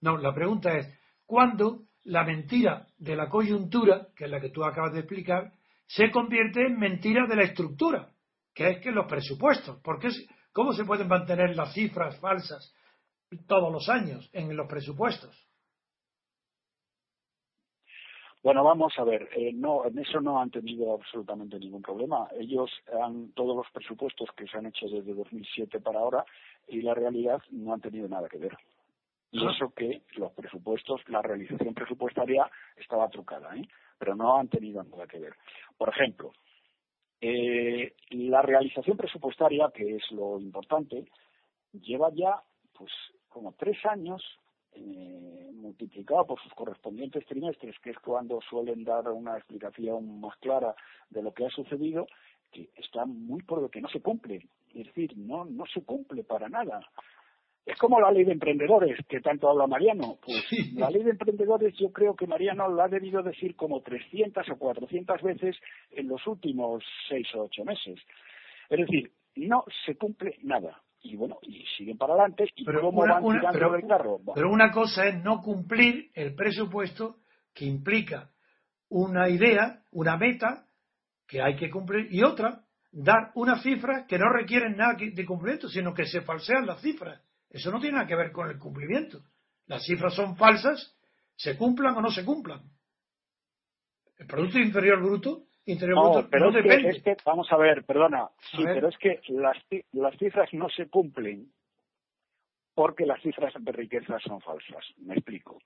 No, 0.00 0.16
la 0.16 0.34
pregunta 0.34 0.76
es, 0.76 0.98
¿cuándo 1.26 1.82
la 2.04 2.24
mentira 2.24 2.86
de 2.98 3.14
la 3.14 3.28
coyuntura, 3.28 4.08
que 4.16 4.24
es 4.24 4.30
la 4.30 4.40
que 4.40 4.50
tú 4.50 4.64
acabas 4.64 4.94
de 4.94 5.00
explicar, 5.00 5.52
se 5.86 6.10
convierte 6.10 6.66
en 6.66 6.78
mentira 6.78 7.26
de 7.26 7.36
la 7.36 7.42
estructura, 7.42 8.08
que 8.54 8.68
es 8.68 8.78
que 8.78 8.90
los 8.90 9.06
presupuestos, 9.06 9.80
porque 9.82 10.08
¿cómo 10.52 10.72
se 10.72 10.84
pueden 10.84 11.08
mantener 11.08 11.54
las 11.54 11.74
cifras 11.74 12.18
falsas 12.20 12.74
todos 13.46 13.72
los 13.72 13.88
años 13.88 14.28
en 14.32 14.56
los 14.56 14.68
presupuestos? 14.68 15.48
Bueno, 18.42 18.64
vamos 18.64 18.92
a 18.98 19.04
ver, 19.04 19.28
eh, 19.36 19.52
no, 19.54 19.86
en 19.86 19.96
eso 19.98 20.20
no 20.20 20.40
han 20.40 20.50
tenido 20.50 20.94
absolutamente 20.94 21.60
ningún 21.60 21.80
problema. 21.80 22.28
Ellos 22.36 22.68
han, 23.00 23.32
todos 23.34 23.56
los 23.56 23.66
presupuestos 23.72 24.28
que 24.36 24.48
se 24.48 24.58
han 24.58 24.66
hecho 24.66 24.86
desde 24.88 25.14
2007 25.14 25.78
para 25.80 26.00
ahora 26.00 26.24
y 26.66 26.82
la 26.82 26.92
realidad 26.92 27.40
no 27.52 27.72
han 27.72 27.80
tenido 27.80 28.08
nada 28.08 28.28
que 28.28 28.38
ver. 28.38 28.56
Y 29.30 29.46
eso 29.48 29.72
que 29.74 30.02
los 30.16 30.32
presupuestos, 30.32 31.00
la 31.08 31.22
realización 31.22 31.72
presupuestaria 31.72 32.50
estaba 32.76 33.08
trucada, 33.08 33.56
¿eh? 33.56 33.66
pero 33.96 34.16
no 34.16 34.36
han 34.36 34.48
tenido 34.48 34.82
nada 34.82 35.06
que 35.06 35.20
ver. 35.20 35.34
Por 35.78 35.88
ejemplo, 35.88 36.32
eh, 37.20 37.94
la 38.10 38.42
realización 38.42 38.96
presupuestaria, 38.96 39.70
que 39.72 39.96
es 39.96 40.10
lo 40.10 40.40
importante, 40.40 41.04
lleva 41.72 42.10
ya 42.12 42.42
pues 42.74 42.90
como 43.32 43.52
tres 43.52 43.76
años 43.86 44.22
eh, 44.74 45.50
multiplicado 45.54 46.26
por 46.26 46.40
sus 46.40 46.52
correspondientes 46.54 47.26
trimestres, 47.26 47.78
que 47.80 47.90
es 47.90 47.98
cuando 47.98 48.40
suelen 48.48 48.84
dar 48.84 49.08
una 49.08 49.36
explicación 49.36 50.20
más 50.20 50.36
clara 50.38 50.74
de 51.10 51.22
lo 51.22 51.32
que 51.32 51.46
ha 51.46 51.50
sucedido, 51.50 52.06
que 52.50 52.70
está 52.76 53.04
muy 53.06 53.42
por 53.42 53.62
lo 53.62 53.70
que 53.70 53.80
no 53.80 53.88
se 53.88 54.00
cumple. 54.00 54.46
Es 54.74 54.86
decir, 54.86 55.16
no, 55.16 55.44
no 55.44 55.64
se 55.66 55.82
cumple 55.82 56.24
para 56.24 56.48
nada. 56.48 56.80
Es 57.64 57.78
como 57.78 58.00
la 58.00 58.10
ley 58.10 58.24
de 58.24 58.32
emprendedores, 58.32 58.98
que 59.08 59.20
tanto 59.20 59.48
habla 59.48 59.66
Mariano. 59.66 60.18
Pues 60.20 60.44
la 60.74 60.90
ley 60.90 61.04
de 61.04 61.10
emprendedores 61.10 61.74
yo 61.78 61.92
creo 61.92 62.16
que 62.16 62.26
Mariano 62.26 62.68
la 62.68 62.84
ha 62.84 62.88
debido 62.88 63.22
decir 63.22 63.54
como 63.54 63.82
300 63.82 64.48
o 64.50 64.56
400 64.56 65.22
veces 65.22 65.56
en 65.90 66.08
los 66.08 66.26
últimos 66.26 66.82
seis 67.08 67.28
o 67.34 67.44
ocho 67.44 67.64
meses. 67.64 68.00
Es 68.68 68.78
decir, 68.80 69.12
no 69.36 69.64
se 69.86 69.96
cumple 69.96 70.38
nada. 70.42 70.82
Y 71.02 71.16
bueno, 71.16 71.38
y 71.42 71.64
siguen 71.76 71.98
para 71.98 72.14
adelante. 72.14 72.48
¿Y 72.54 72.64
pero 72.64 72.80
cómo 72.80 73.02
una, 73.02 73.20
van 73.20 73.52
pero, 73.52 73.74
el 73.74 73.86
carro? 73.86 74.20
pero 74.34 74.50
una 74.50 74.70
cosa 74.70 75.06
es 75.06 75.22
no 75.22 75.40
cumplir 75.42 76.10
el 76.14 76.34
presupuesto 76.34 77.16
que 77.52 77.64
implica 77.64 78.30
una 78.88 79.28
idea, 79.28 79.82
una 79.90 80.16
meta 80.16 80.66
que 81.26 81.42
hay 81.42 81.56
que 81.56 81.70
cumplir 81.70 82.12
y 82.12 82.22
otra, 82.22 82.64
dar 82.92 83.32
unas 83.34 83.62
cifras 83.62 84.06
que 84.06 84.18
no 84.18 84.30
requieren 84.30 84.76
nada 84.76 84.94
de 84.94 85.24
cumplimiento, 85.24 85.68
sino 85.68 85.94
que 85.94 86.06
se 86.06 86.20
falsean 86.20 86.66
las 86.66 86.80
cifras. 86.80 87.20
Eso 87.50 87.70
no 87.70 87.80
tiene 87.80 87.96
nada 87.96 88.06
que 88.06 88.16
ver 88.16 88.32
con 88.32 88.48
el 88.48 88.58
cumplimiento. 88.58 89.22
Las 89.66 89.84
cifras 89.84 90.14
son 90.14 90.36
falsas, 90.36 90.96
se 91.36 91.56
cumplan 91.56 91.96
o 91.96 92.02
no 92.02 92.10
se 92.10 92.24
cumplan. 92.24 92.62
El 94.18 94.26
Producto 94.26 94.58
Inferior 94.58 95.02
Bruto, 95.02 95.46
Pero 95.64 95.94
no 95.94 96.50
depende. 96.50 96.90
Es 96.90 97.02
que, 97.02 97.16
vamos 97.24 97.50
a 97.52 97.56
ver, 97.56 97.84
perdona, 97.84 98.28
sí, 98.50 98.62
pero 98.64 98.88
es 98.88 98.98
que 98.98 99.20
las, 99.28 99.56
las 99.92 100.16
cifras 100.18 100.52
no 100.52 100.68
se 100.68 100.88
cumplen 100.88 101.50
porque 102.74 103.06
las 103.06 103.20
cifras 103.22 103.52
de 103.58 103.72
riqueza 103.72 104.18
son 104.20 104.40
falsas. 104.40 104.84
Me 104.98 105.14
explico. 105.14 105.58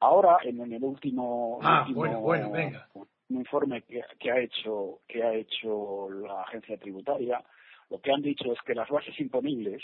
Ahora, 0.00 0.38
en, 0.44 0.72
el 0.72 0.82
último, 0.82 1.58
ah, 1.62 1.80
último 1.80 2.00
bueno, 2.00 2.20
bueno, 2.20 2.50
venga. 2.50 2.88
informe 3.28 3.82
que, 3.82 4.02
que, 4.18 4.30
ha 4.30 4.38
hecho 4.38 5.00
que 5.08 5.22
ha 5.22 5.34
hecho 5.34 6.08
la 6.10 6.42
agencia 6.42 6.78
tributaria, 6.78 7.42
lo 7.90 8.00
que 8.00 8.12
han 8.12 8.22
dicho 8.22 8.52
es 8.52 8.60
que 8.62 8.74
las 8.74 8.88
bases 8.88 9.18
imponibles 9.18 9.82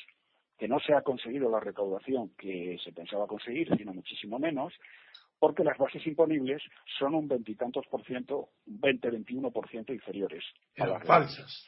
que 0.57 0.69
no 0.69 0.79
se 0.79 0.95
ha 0.95 1.03
conseguido 1.03 1.51
la 1.51 1.61
recaudación 1.61 2.31
que 2.39 2.79
se 2.83 2.93
pensaba 2.93 3.27
conseguir, 3.27 3.77
sino 3.77 3.93
muchísimo 3.93 4.39
menos, 4.39 4.73
porque 5.45 5.63
las 5.63 5.77
bases 5.77 6.07
imponibles 6.07 6.63
son 6.99 7.15
un 7.15 7.29
veintitantos 7.29 7.87
por 7.89 8.03
ciento, 8.07 8.49
20, 8.65 9.11
21 9.11 9.51
por 9.51 9.69
ciento 9.69 9.93
inferiores 9.93 10.43
a 10.79 10.87
las 10.87 11.07
falsas. 11.07 11.67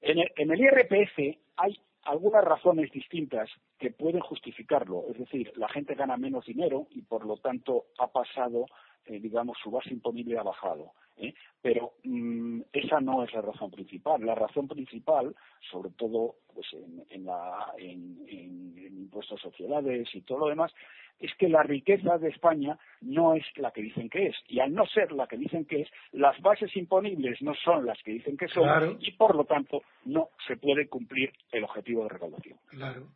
En 0.00 0.18
el, 0.18 0.28
en 0.34 0.50
el 0.50 0.60
IRPF 0.60 1.38
hay 1.54 1.80
algunas 2.02 2.42
razones 2.42 2.90
distintas 2.90 3.48
que 3.78 3.92
pueden 3.92 4.22
justificarlo. 4.22 5.04
Es 5.08 5.18
decir, 5.18 5.52
la 5.54 5.68
gente 5.68 5.94
gana 5.94 6.16
menos 6.16 6.46
dinero 6.46 6.88
y 6.90 7.02
por 7.02 7.24
lo 7.24 7.36
tanto 7.36 7.84
ha 8.00 8.08
pasado, 8.08 8.66
eh, 9.04 9.20
digamos, 9.20 9.56
su 9.62 9.70
base 9.70 9.90
imponible 9.90 10.36
ha 10.36 10.42
bajado. 10.42 10.94
¿eh? 11.16 11.32
Pero 11.62 11.92
mm, 12.02 12.62
esa 12.72 13.00
no 13.00 13.22
es 13.22 13.32
la 13.34 13.42
razón 13.42 13.70
principal. 13.70 14.26
La 14.26 14.34
razón 14.34 14.66
principal, 14.66 15.32
sobre 15.70 15.90
todo 15.90 16.38
pues 16.52 16.66
en, 16.72 17.04
en, 17.10 17.24
la, 17.24 17.72
en, 17.78 18.24
en, 18.26 18.96
impuestos 18.96 19.38
a 19.38 19.42
sociedades 19.48 20.08
y 20.12 20.22
todo 20.22 20.40
lo 20.40 20.48
demás, 20.48 20.72
es 21.20 21.32
que 21.38 21.48
la 21.48 21.62
riqueza 21.62 22.18
de 22.18 22.28
España 22.28 22.78
no 23.00 23.34
es 23.34 23.44
la 23.56 23.70
que 23.70 23.82
dicen 23.82 24.08
que 24.08 24.26
es. 24.26 24.36
Y 24.48 24.60
al 24.60 24.72
no 24.72 24.86
ser 24.86 25.12
la 25.12 25.26
que 25.26 25.36
dicen 25.36 25.64
que 25.64 25.82
es, 25.82 25.88
las 26.12 26.40
bases 26.40 26.74
imponibles 26.76 27.40
no 27.42 27.54
son 27.54 27.86
las 27.86 28.02
que 28.02 28.12
dicen 28.12 28.36
que 28.36 28.48
son 28.48 28.98
y 29.00 29.12
por 29.12 29.34
lo 29.34 29.44
tanto 29.44 29.82
no 30.04 30.28
se 30.46 30.56
puede 30.56 30.88
cumplir 30.88 31.32
el 31.52 31.64
objetivo 31.64 32.04
de 32.04 32.08
recaudación. 32.10 32.58
Claro. 32.68 33.08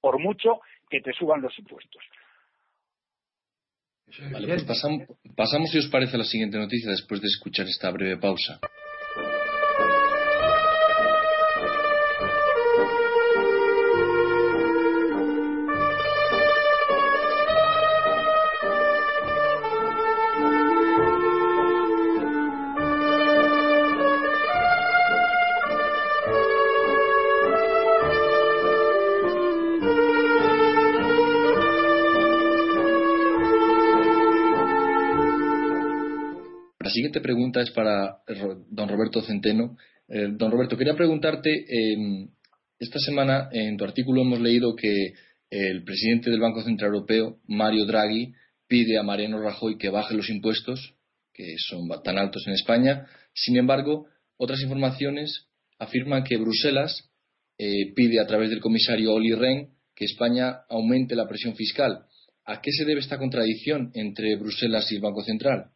Por 0.00 0.20
mucho 0.20 0.60
que 0.88 1.00
te 1.00 1.12
suban 1.12 1.42
los 1.42 1.58
impuestos. 1.58 2.02
Vale, 4.32 4.46
pues 4.46 4.64
pasamos, 4.64 5.02
pasamos, 5.36 5.70
si 5.70 5.78
os 5.78 5.88
parece, 5.88 6.16
a 6.16 6.18
la 6.18 6.24
siguiente 6.24 6.56
noticia 6.56 6.90
después 6.90 7.20
de 7.20 7.26
escuchar 7.26 7.66
esta 7.66 7.90
breve 7.90 8.16
pausa. 8.16 8.58
La 36.88 36.94
siguiente 36.94 37.20
pregunta 37.20 37.60
es 37.60 37.70
para 37.70 38.16
don 38.70 38.88
Roberto 38.88 39.20
Centeno. 39.20 39.76
Eh, 40.08 40.28
don 40.38 40.50
Roberto, 40.50 40.74
quería 40.74 40.94
preguntarte, 40.94 41.50
em, 41.68 42.30
esta 42.78 42.98
semana 42.98 43.50
en 43.52 43.76
tu 43.76 43.84
artículo 43.84 44.22
hemos 44.22 44.40
leído 44.40 44.74
que 44.74 45.12
el 45.50 45.84
presidente 45.84 46.30
del 46.30 46.40
Banco 46.40 46.62
Central 46.62 46.94
Europeo, 46.94 47.40
Mario 47.46 47.84
Draghi, 47.84 48.32
pide 48.66 48.96
a 48.96 49.02
Mariano 49.02 49.38
Rajoy 49.38 49.76
que 49.76 49.90
baje 49.90 50.14
los 50.14 50.30
impuestos, 50.30 50.94
que 51.34 51.56
son 51.58 51.90
tan 52.02 52.16
altos 52.16 52.44
en 52.46 52.54
España. 52.54 53.06
Sin 53.34 53.58
embargo, 53.58 54.06
otras 54.38 54.62
informaciones 54.62 55.46
afirman 55.78 56.24
que 56.24 56.38
Bruselas 56.38 57.10
eh, 57.58 57.92
pide 57.94 58.18
a 58.18 58.26
través 58.26 58.48
del 58.48 58.60
comisario 58.60 59.12
Olli 59.12 59.34
Rehn 59.34 59.74
que 59.94 60.06
España 60.06 60.60
aumente 60.70 61.14
la 61.14 61.28
presión 61.28 61.54
fiscal. 61.54 62.06
¿A 62.46 62.62
qué 62.62 62.72
se 62.72 62.86
debe 62.86 63.00
esta 63.00 63.18
contradicción 63.18 63.90
entre 63.92 64.36
Bruselas 64.36 64.90
y 64.90 64.94
el 64.94 65.02
Banco 65.02 65.22
Central? 65.22 65.72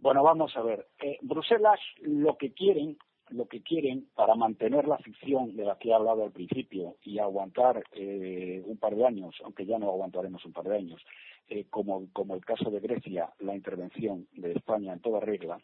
Bueno, 0.00 0.22
vamos 0.22 0.56
a 0.56 0.62
ver. 0.62 0.86
Eh, 0.98 1.18
Bruselas 1.20 1.78
lo 2.00 2.38
que 2.38 2.54
quieren, 2.54 2.96
lo 3.28 3.46
que 3.46 3.62
quieren 3.62 4.08
para 4.14 4.34
mantener 4.34 4.88
la 4.88 4.96
ficción 4.96 5.54
de 5.56 5.66
la 5.66 5.76
que 5.76 5.90
he 5.90 5.94
hablado 5.94 6.24
al 6.24 6.32
principio 6.32 6.96
y 7.02 7.18
aguantar 7.18 7.84
eh, 7.92 8.62
un 8.64 8.78
par 8.78 8.96
de 8.96 9.06
años, 9.06 9.36
aunque 9.44 9.66
ya 9.66 9.78
no 9.78 9.88
aguantaremos 9.88 10.42
un 10.46 10.54
par 10.54 10.64
de 10.64 10.76
años, 10.76 11.04
eh, 11.48 11.66
como, 11.68 12.08
como 12.14 12.34
el 12.34 12.42
caso 12.42 12.70
de 12.70 12.80
Grecia, 12.80 13.30
la 13.40 13.54
intervención 13.54 14.26
de 14.32 14.52
España 14.52 14.94
en 14.94 15.00
toda 15.00 15.20
regla, 15.20 15.58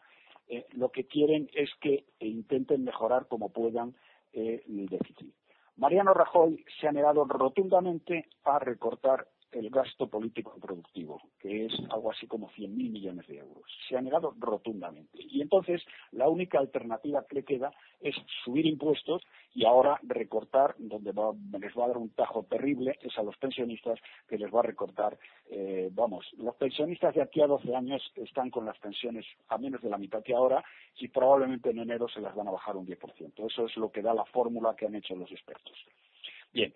lo 0.75 0.91
que 0.93 1.05
quieren 1.07 1.49
es 1.53 1.69
que 1.81 2.05
intenten 2.19 2.85
mejorar 2.85 3.27
como 3.27 3.49
puedan 3.49 3.95
el 4.31 4.87
déficit. 4.87 5.33
Mariano 5.75 6.13
Rajoy 6.13 6.63
se 6.79 6.87
ha 6.87 6.93
negado 6.93 7.25
rotundamente 7.25 8.29
a 8.45 8.57
recortar 8.57 9.27
el 9.51 9.69
gasto 9.69 10.07
político 10.07 10.57
productivo, 10.59 11.21
que 11.39 11.65
es 11.65 11.73
algo 11.89 12.11
así 12.11 12.27
como 12.27 12.49
100.000 12.51 12.69
millones 12.91 13.27
de 13.27 13.37
euros. 13.37 13.63
Se 13.87 13.97
ha 13.97 14.01
negado 14.01 14.33
rotundamente. 14.37 15.19
Y 15.19 15.41
entonces 15.41 15.81
la 16.11 16.27
única 16.29 16.59
alternativa 16.59 17.25
que 17.27 17.35
le 17.35 17.43
queda 17.43 17.71
es 18.01 18.15
subir 18.43 18.65
impuestos 18.65 19.23
y 19.53 19.65
ahora 19.65 19.99
recortar, 20.03 20.75
donde 20.77 21.13
les 21.13 21.75
va 21.75 21.85
a 21.85 21.87
dar 21.87 21.97
un 21.97 22.09
tajo 22.09 22.43
terrible, 22.43 22.97
es 23.01 23.17
a 23.17 23.23
los 23.23 23.37
pensionistas 23.37 23.99
que 24.27 24.37
les 24.37 24.53
va 24.53 24.59
a 24.59 24.63
recortar. 24.63 25.17
Eh, 25.49 25.89
vamos, 25.91 26.25
los 26.37 26.55
pensionistas 26.55 27.15
de 27.15 27.21
aquí 27.21 27.41
a 27.41 27.47
12 27.47 27.75
años 27.75 28.01
están 28.15 28.49
con 28.49 28.65
las 28.65 28.77
pensiones 28.79 29.25
a 29.47 29.57
menos 29.57 29.81
de 29.81 29.89
la 29.89 29.97
mitad 29.97 30.23
que 30.23 30.35
ahora 30.35 30.63
y 30.99 31.07
probablemente 31.07 31.69
en 31.69 31.79
enero 31.79 32.07
se 32.09 32.21
las 32.21 32.35
van 32.35 32.47
a 32.47 32.51
bajar 32.51 32.75
un 32.75 32.85
10%. 32.85 33.47
Eso 33.49 33.65
es 33.65 33.77
lo 33.77 33.91
que 33.91 34.01
da 34.01 34.13
la 34.13 34.25
fórmula 34.25 34.75
que 34.75 34.85
han 34.85 34.95
hecho 34.95 35.15
los 35.15 35.31
expertos. 35.31 35.75
Bien, 36.53 36.73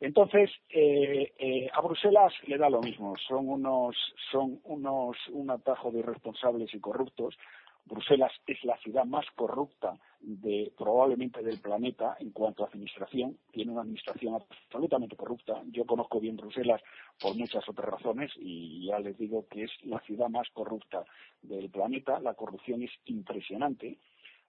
entonces, 0.00 0.50
eh, 0.70 1.32
eh, 1.38 1.68
a 1.72 1.80
Bruselas 1.80 2.32
le 2.46 2.56
da 2.56 2.70
lo 2.70 2.80
mismo, 2.80 3.16
son 3.26 3.48
unos, 3.48 3.96
son 4.30 4.60
unos, 4.64 5.16
un 5.30 5.50
atajo 5.50 5.90
de 5.90 6.00
irresponsables 6.00 6.72
y 6.72 6.80
corruptos. 6.80 7.36
Bruselas 7.84 8.32
es 8.46 8.62
la 8.64 8.76
ciudad 8.78 9.06
más 9.06 9.24
corrupta 9.34 9.98
de, 10.20 10.70
probablemente 10.76 11.42
del 11.42 11.58
planeta 11.58 12.16
en 12.20 12.30
cuanto 12.30 12.62
a 12.62 12.68
administración. 12.68 13.38
Tiene 13.50 13.72
una 13.72 13.80
administración 13.80 14.34
absolutamente 14.34 15.16
corrupta. 15.16 15.62
Yo 15.72 15.84
conozco 15.86 16.20
bien 16.20 16.36
Bruselas 16.36 16.82
por 17.18 17.34
muchas 17.34 17.66
otras 17.68 17.88
razones 17.88 18.30
y 18.36 18.86
ya 18.86 18.98
les 19.00 19.16
digo 19.16 19.46
que 19.48 19.64
es 19.64 19.70
la 19.84 20.00
ciudad 20.00 20.28
más 20.28 20.48
corrupta 20.50 21.04
del 21.42 21.70
planeta. 21.70 22.20
La 22.20 22.34
corrupción 22.34 22.82
es 22.82 22.90
impresionante 23.06 23.96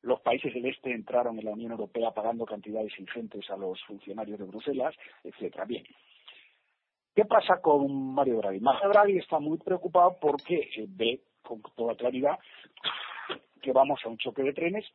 los 0.01 0.21
países 0.21 0.53
del 0.53 0.65
este 0.65 0.93
entraron 0.93 1.37
en 1.39 1.45
la 1.45 1.51
Unión 1.51 1.71
Europea 1.71 2.11
pagando 2.11 2.45
cantidades 2.45 2.97
ingentes 2.97 3.49
a 3.49 3.57
los 3.57 3.81
funcionarios 3.85 4.39
de 4.39 4.45
Bruselas, 4.45 4.95
etcétera. 5.23 5.65
Bien. 5.65 5.83
¿Qué 7.15 7.25
pasa 7.25 7.59
con 7.61 8.13
Mario 8.13 8.37
Draghi? 8.37 8.59
Mario 8.59 8.89
Draghi 8.89 9.17
está 9.17 9.39
muy 9.39 9.57
preocupado 9.57 10.17
porque 10.21 10.69
eh, 10.75 10.85
ve 10.87 11.21
con 11.41 11.61
toda 11.75 11.95
claridad 11.95 12.39
que 13.61 13.73
vamos 13.73 13.99
a 14.03 14.09
un 14.09 14.17
choque 14.17 14.43
de 14.43 14.53
trenes, 14.53 14.85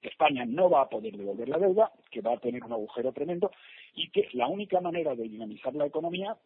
que 0.00 0.08
España 0.08 0.44
no 0.46 0.70
va 0.70 0.82
a 0.82 0.88
poder 0.88 1.16
devolver 1.16 1.48
la 1.48 1.58
deuda, 1.58 1.92
que 2.10 2.22
va 2.22 2.32
a 2.32 2.38
tener 2.38 2.64
un 2.64 2.72
agujero 2.72 3.12
tremendo 3.12 3.50
y 3.94 4.10
que 4.10 4.28
la 4.32 4.46
única 4.48 4.80
manera 4.80 5.14
de 5.14 5.24
dinamizar 5.24 5.74
la 5.74 5.86
economía 5.86 6.36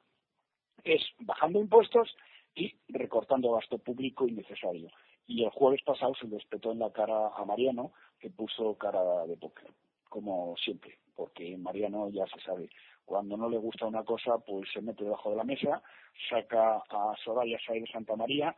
es 0.84 1.02
bajando 1.20 1.60
impuestos 1.60 2.14
y 2.56 2.74
recortando 2.88 3.52
gasto 3.52 3.78
público 3.78 4.26
innecesario 4.26 4.88
y 5.26 5.44
el 5.44 5.50
jueves 5.50 5.82
pasado 5.82 6.14
se 6.14 6.26
le 6.26 6.36
espetó 6.36 6.72
en 6.72 6.78
la 6.78 6.90
cara 6.92 7.28
a 7.36 7.44
Mariano, 7.44 7.92
que 8.18 8.30
puso 8.30 8.76
cara 8.76 9.26
de 9.26 9.36
póker, 9.36 9.68
como 10.08 10.56
siempre, 10.56 10.98
porque 11.14 11.56
Mariano 11.58 12.08
ya 12.10 12.26
se 12.26 12.40
sabe, 12.40 12.70
cuando 13.04 13.36
no 13.36 13.48
le 13.48 13.58
gusta 13.58 13.86
una 13.86 14.04
cosa, 14.04 14.38
pues 14.38 14.70
se 14.72 14.80
mete 14.80 15.04
debajo 15.04 15.30
de 15.30 15.36
la 15.36 15.44
mesa, 15.44 15.82
saca 16.30 16.76
a 16.88 17.14
Soraya 17.24 17.58
Sáenz 17.66 17.86
de 17.86 17.92
Santa 17.92 18.16
María, 18.16 18.54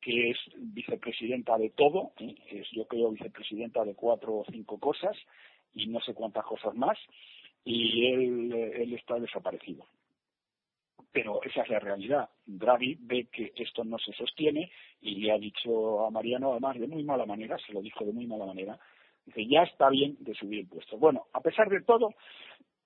que 0.00 0.30
es 0.30 0.38
vicepresidenta 0.56 1.56
de 1.56 1.70
todo, 1.70 2.12
¿eh? 2.18 2.34
es 2.50 2.68
yo 2.72 2.86
creo 2.86 3.10
vicepresidenta 3.10 3.84
de 3.84 3.94
cuatro 3.94 4.38
o 4.38 4.44
cinco 4.50 4.78
cosas 4.78 5.16
y 5.74 5.86
no 5.86 6.00
sé 6.00 6.14
cuántas 6.14 6.44
cosas 6.44 6.74
más, 6.74 6.98
y 7.64 8.06
él, 8.06 8.52
él 8.52 8.94
está 8.94 9.18
desaparecido 9.18 9.84
pero 11.12 11.42
esa 11.42 11.62
es 11.62 11.68
la 11.70 11.78
realidad. 11.78 12.28
Draghi 12.46 12.98
ve 13.00 13.28
que 13.32 13.52
esto 13.56 13.84
no 13.84 13.98
se 13.98 14.12
sostiene 14.12 14.70
y 15.00 15.16
le 15.16 15.32
ha 15.32 15.38
dicho 15.38 16.06
a 16.06 16.10
Mariano, 16.10 16.52
además 16.52 16.78
de 16.78 16.86
muy 16.86 17.04
mala 17.04 17.26
manera, 17.26 17.56
se 17.58 17.72
lo 17.72 17.80
dijo 17.80 18.04
de 18.04 18.12
muy 18.12 18.26
mala 18.26 18.46
manera, 18.46 18.78
dice, 19.24 19.46
ya 19.46 19.62
está 19.62 19.88
bien 19.88 20.16
de 20.20 20.34
subir 20.34 20.60
impuestos. 20.60 20.98
Bueno, 20.98 21.26
a 21.32 21.40
pesar 21.40 21.68
de 21.68 21.82
todo, 21.82 22.14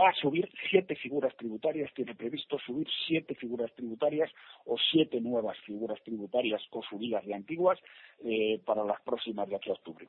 va 0.00 0.10
a 0.10 0.14
subir 0.14 0.48
siete 0.70 0.96
figuras 0.96 1.36
tributarias, 1.36 1.92
tiene 1.94 2.14
previsto 2.14 2.58
subir 2.58 2.86
siete 3.06 3.34
figuras 3.34 3.72
tributarias 3.74 4.30
o 4.64 4.76
siete 4.92 5.20
nuevas 5.20 5.58
figuras 5.60 6.00
tributarias 6.02 6.62
o 6.70 6.82
subidas 6.82 7.24
de 7.26 7.34
antiguas 7.34 7.78
eh, 8.24 8.60
para 8.64 8.84
las 8.84 9.00
próximas 9.02 9.48
de 9.48 9.56
aquí 9.56 9.70
a 9.70 9.74
octubre. 9.74 10.08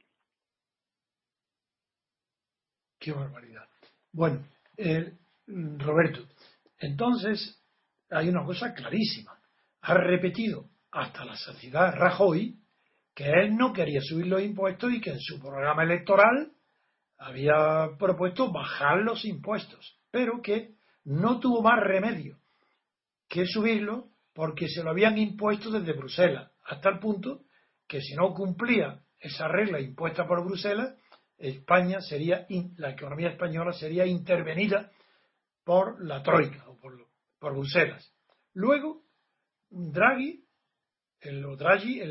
Qué 2.99 3.11
barbaridad. 3.11 3.67
Bueno, 4.11 4.43
Roberto, 5.77 6.27
entonces 6.77 7.61
hay 8.09 8.29
una 8.29 8.43
cosa 8.43 8.73
clarísima. 8.73 9.39
Ha 9.81 9.93
repetido 9.93 10.69
hasta 10.91 11.25
la 11.25 11.35
saciedad 11.35 11.95
Rajoy 11.95 12.57
que 13.13 13.29
él 13.29 13.55
no 13.55 13.73
quería 13.73 14.01
subir 14.01 14.27
los 14.27 14.41
impuestos 14.41 14.91
y 14.93 15.01
que 15.01 15.11
en 15.11 15.19
su 15.19 15.39
programa 15.39 15.83
electoral 15.83 16.51
había 17.17 17.89
propuesto 17.99 18.51
bajar 18.51 18.99
los 18.99 19.25
impuestos, 19.25 19.99
pero 20.09 20.41
que 20.41 20.75
no 21.03 21.39
tuvo 21.39 21.61
más 21.61 21.79
remedio 21.79 22.39
que 23.27 23.45
subirlo 23.45 24.09
porque 24.33 24.67
se 24.67 24.83
lo 24.83 24.91
habían 24.91 25.17
impuesto 25.17 25.71
desde 25.71 25.93
Bruselas, 25.93 26.51
hasta 26.63 26.89
el 26.89 26.99
punto 26.99 27.43
que 27.87 28.01
si 28.01 28.15
no 28.15 28.33
cumplía 28.33 29.01
esa 29.19 29.47
regla 29.47 29.79
impuesta 29.79 30.25
por 30.25 30.43
Bruselas, 30.43 30.95
España 31.37 32.01
sería, 32.01 32.45
la 32.77 32.91
economía 32.91 33.29
española 33.29 33.73
sería 33.73 34.05
intervenida 34.05 34.91
por 35.63 36.03
la 36.03 36.21
Troika 36.23 36.67
o 36.69 36.77
por, 36.79 37.53
Bruselas. 37.53 38.13
Luego, 38.53 39.03
Draghi, 39.69 40.43
el, 41.21 41.41
Draghi 41.57 42.01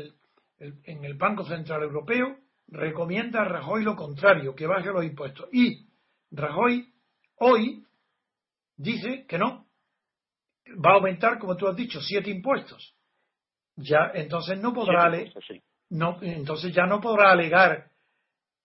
en 0.59 1.05
el 1.05 1.13
Banco 1.15 1.45
Central 1.45 1.83
Europeo, 1.83 2.37
recomienda 2.67 3.41
a 3.41 3.45
Rajoy 3.45 3.83
lo 3.83 3.95
contrario, 3.95 4.55
que 4.55 4.67
baje 4.67 4.91
los 4.91 5.03
impuestos. 5.03 5.47
Y 5.51 5.87
Rajoy 6.31 6.93
hoy 7.37 7.85
dice 8.75 9.25
que 9.27 9.37
no, 9.37 9.67
va 10.83 10.91
a 10.91 10.95
aumentar, 10.95 11.39
como 11.39 11.55
tú 11.55 11.67
has 11.67 11.75
dicho, 11.75 12.01
siete 12.01 12.29
impuestos. 12.29 12.95
Ya, 13.75 14.11
entonces 14.13 14.59
no 14.59 14.73
podrá 14.73 15.09
no, 15.89 16.19
entonces 16.21 16.73
ya 16.73 16.85
no 16.85 17.01
podrá 17.01 17.31
alegar 17.31 17.91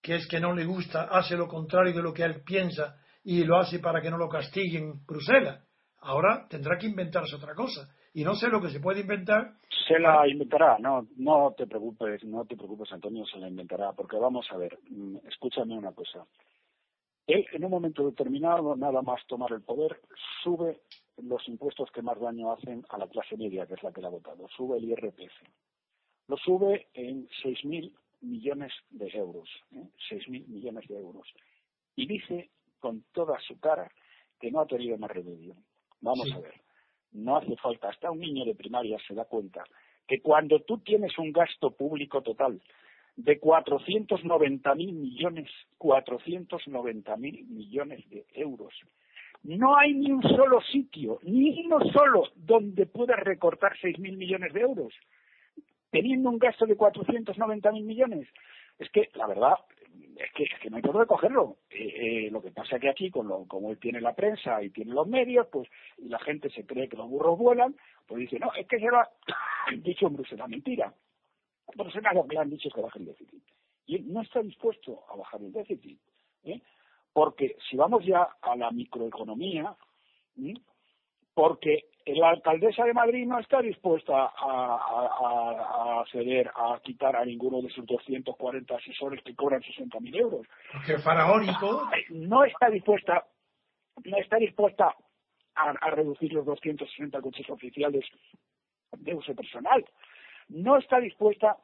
que 0.01 0.15
es 0.15 0.27
que 0.27 0.39
no 0.39 0.53
le 0.53 0.63
gusta, 0.63 1.03
hace 1.03 1.35
lo 1.35 1.47
contrario 1.47 1.93
de 1.93 2.01
lo 2.01 2.13
que 2.13 2.23
él 2.23 2.41
piensa 2.43 2.97
y 3.27 3.43
lo 3.43 3.57
hace 3.57 3.79
para 3.79 4.01
que 4.01 4.09
no 4.09 4.17
lo 4.17 4.29
castiguen 4.29 5.05
Bruselas. 5.05 5.61
Ahora 5.99 6.47
tendrá 6.49 6.77
que 6.77 6.87
inventarse 6.87 7.35
otra 7.35 7.53
cosa. 7.55 7.93
Y 8.13 8.23
no 8.23 8.35
sé 8.35 8.47
lo 8.47 8.61
que 8.61 8.69
se 8.69 8.79
puede 8.79 9.01
inventar. 9.01 9.51
Se 9.85 9.99
la 9.99 10.25
inventará, 10.25 10.77
no, 10.79 11.05
no 11.17 11.53
te 11.57 11.67
preocupes, 11.67 12.23
no 12.23 12.45
te 12.45 12.55
preocupes, 12.55 12.89
Antonio, 12.93 13.25
se 13.25 13.37
la 13.37 13.49
inventará. 13.49 13.91
Porque 13.91 14.15
vamos 14.15 14.47
a 14.49 14.55
ver, 14.55 14.79
mm, 14.89 15.17
escúchame 15.27 15.77
una 15.77 15.91
cosa. 15.91 16.25
Él, 17.27 17.45
en 17.51 17.65
un 17.65 17.71
momento 17.71 18.05
determinado, 18.05 18.77
nada 18.77 19.01
más 19.01 19.19
tomar 19.27 19.51
el 19.51 19.61
poder, 19.61 19.99
sube 20.41 20.79
los 21.17 21.45
impuestos 21.49 21.91
que 21.91 22.01
más 22.01 22.17
daño 22.21 22.53
hacen 22.53 22.85
a 22.87 22.97
la 22.97 23.09
clase 23.09 23.35
media, 23.35 23.65
que 23.67 23.73
es 23.73 23.83
la 23.83 23.91
que 23.91 23.99
le 23.99 24.07
ha 24.07 24.11
votado. 24.11 24.47
Sube 24.55 24.77
el 24.77 24.85
IRPF. 24.85 25.33
Lo 26.29 26.37
sube 26.37 26.87
en 26.93 27.27
6.000 27.43 27.93
millones 28.21 28.71
de 28.89 29.09
euros. 29.09 29.49
¿eh? 29.73 29.83
6.000 30.11 30.47
millones 30.47 30.87
de 30.87 30.97
euros. 30.97 31.27
Y 31.97 32.07
dice 32.07 32.51
con 32.79 33.03
toda 33.11 33.39
su 33.39 33.59
cara 33.59 33.91
que 34.39 34.51
no 34.51 34.61
ha 34.61 34.67
tenido 34.67 34.97
más 34.97 35.11
remedio. 35.11 35.55
Vamos 36.01 36.31
a 36.31 36.39
ver, 36.39 36.53
no 37.11 37.37
hace 37.37 37.55
falta, 37.57 37.89
hasta 37.89 38.11
un 38.11 38.19
niño 38.19 38.45
de 38.45 38.55
primaria 38.55 38.97
se 39.07 39.13
da 39.13 39.25
cuenta 39.25 39.63
que 40.07 40.21
cuando 40.21 40.61
tú 40.61 40.79
tienes 40.79 41.17
un 41.17 41.31
gasto 41.31 41.71
público 41.71 42.21
total 42.21 42.61
de 43.17 43.41
490.000 43.41 44.93
millones, 44.93 45.49
490.000 45.79 47.47
millones 47.47 48.09
de 48.09 48.25
euros, 48.33 48.73
No 49.43 49.75
hay 49.77 49.93
ni 49.93 50.11
un 50.11 50.21
solo 50.21 50.61
sitio, 50.61 51.19
ni 51.23 51.65
uno 51.65 51.79
solo, 51.91 52.23
donde 52.35 52.85
pueda 52.85 53.15
recortar 53.15 53.73
6.000 53.77 54.17
millones 54.17 54.53
de 54.53 54.61
euros, 54.61 54.93
teniendo 55.89 56.29
un 56.29 56.37
gasto 56.37 56.65
de 56.65 56.77
490.000 56.77 57.83
millones. 57.83 58.27
Es 58.77 58.89
que, 58.91 59.09
la 59.15 59.27
verdad, 59.27 59.55
es 60.17 60.31
que, 60.33 60.43
es 60.43 60.59
que 60.61 60.69
no 60.69 60.77
hay 60.77 60.81
por 60.81 60.93
dónde 60.93 61.07
cogerlo. 61.07 61.57
Eh, 61.69 62.25
eh, 62.27 62.31
lo 62.31 62.41
que 62.41 62.51
pasa 62.51 62.75
es 62.75 62.81
que 62.81 62.89
aquí, 62.89 63.09
con 63.09 63.27
lo, 63.27 63.45
como 63.45 63.71
él 63.71 63.79
tiene 63.79 64.01
la 64.01 64.13
prensa 64.13 64.61
y 64.63 64.69
tiene 64.69 64.93
los 64.93 65.07
medios, 65.07 65.47
pues 65.51 65.69
y 65.97 66.09
la 66.09 66.19
gente 66.19 66.49
se 66.49 66.65
cree 66.65 66.89
que 66.89 66.97
los 66.97 67.09
burros 67.09 67.37
vuelan, 67.37 67.75
pues 68.05 68.21
dice, 68.21 68.39
no, 68.39 68.53
es 68.53 68.67
que 68.67 68.79
se 68.79 68.89
va, 68.89 69.09
dicho 69.83 70.07
en 70.07 70.15
Bruselas, 70.15 70.49
mentira. 70.49 70.93
Bruselas 71.75 72.13
lo 72.13 72.27
que 72.27 72.35
le 72.35 72.41
han 72.41 72.49
dicho 72.49 72.69
es 72.69 72.73
que 72.73 72.81
baje 72.81 72.99
el 72.99 73.05
déficit. 73.05 73.43
Y 73.85 73.95
él 73.95 74.13
no 74.13 74.21
está 74.21 74.41
dispuesto 74.41 75.03
a 75.09 75.15
bajar 75.15 75.41
el 75.41 75.51
déficit. 75.51 75.99
¿eh? 76.43 76.61
Porque 77.13 77.55
si 77.69 77.77
vamos 77.77 78.05
ya 78.05 78.27
a 78.41 78.55
la 78.55 78.71
microeconomía, 78.71 79.75
porque 81.33 81.89
la 82.15 82.29
alcaldesa 82.29 82.85
de 82.85 82.93
Madrid 82.93 83.25
no 83.27 83.39
está 83.39 83.61
dispuesta 83.61 84.31
a, 84.37 86.03
ceder, 86.11 86.49
a 86.55 86.79
quitar 86.83 87.15
a 87.15 87.25
ninguno 87.25 87.61
de 87.61 87.69
sus 87.69 87.85
240 87.85 88.75
asesores 88.75 89.21
que 89.23 89.35
cobran 89.35 89.61
60.000 89.61 90.15
euros. 90.15 90.47
Porque 90.71 90.97
faraónico. 90.99 91.89
No 92.09 92.43
está 92.45 92.69
dispuesta, 92.69 93.25
no 94.05 94.17
está 94.17 94.37
dispuesta 94.37 94.95
a, 95.55 95.89
reducir 95.91 96.33
los 96.33 96.45
260 96.45 97.19
coches 97.21 97.49
oficiales 97.49 98.05
de 98.97 99.13
uso 99.13 99.35
personal. 99.35 99.85
No 100.49 100.77
está 100.77 100.99
dispuesta 100.99 101.57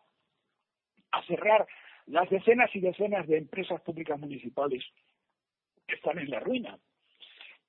a 1.12 1.24
cerrar 1.24 1.66
las 2.08 2.30
decenas 2.30 2.70
y 2.76 2.80
decenas 2.80 3.28
de 3.28 3.38
empresas 3.38 3.82
públicas 3.82 4.20
municipales 4.20 4.84
que 5.88 5.96
están 5.96 6.20
en 6.20 6.30
la 6.30 6.40
ruina. 6.40 6.78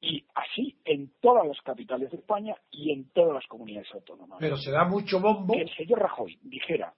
Y 0.04 0.24
así 0.34 0.76
en 0.84 1.12
todas 1.20 1.46
las 1.46 1.60
capitales 1.62 2.10
de 2.10 2.18
España 2.18 2.54
y 2.70 2.92
en 2.92 3.10
todas 3.10 3.34
las 3.34 3.46
comunidades 3.46 3.88
autónomas. 3.94 4.38
Pero 4.38 4.56
se 4.56 4.70
da 4.70 4.84
mucho 4.84 5.20
bombo. 5.20 5.54
Que 5.54 5.62
el 5.62 5.74
señor 5.74 6.00
Rajoy 6.00 6.38
dijera, 6.42 6.94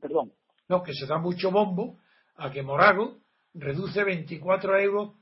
perdón. 0.00 0.32
No, 0.68 0.82
que 0.82 0.94
se 0.94 1.06
da 1.06 1.18
mucho 1.18 1.50
bombo 1.50 1.98
a 2.36 2.50
que 2.50 2.62
Morago 2.62 3.18
reduce 3.54 4.02
24 4.04 4.78
euros 4.78 5.14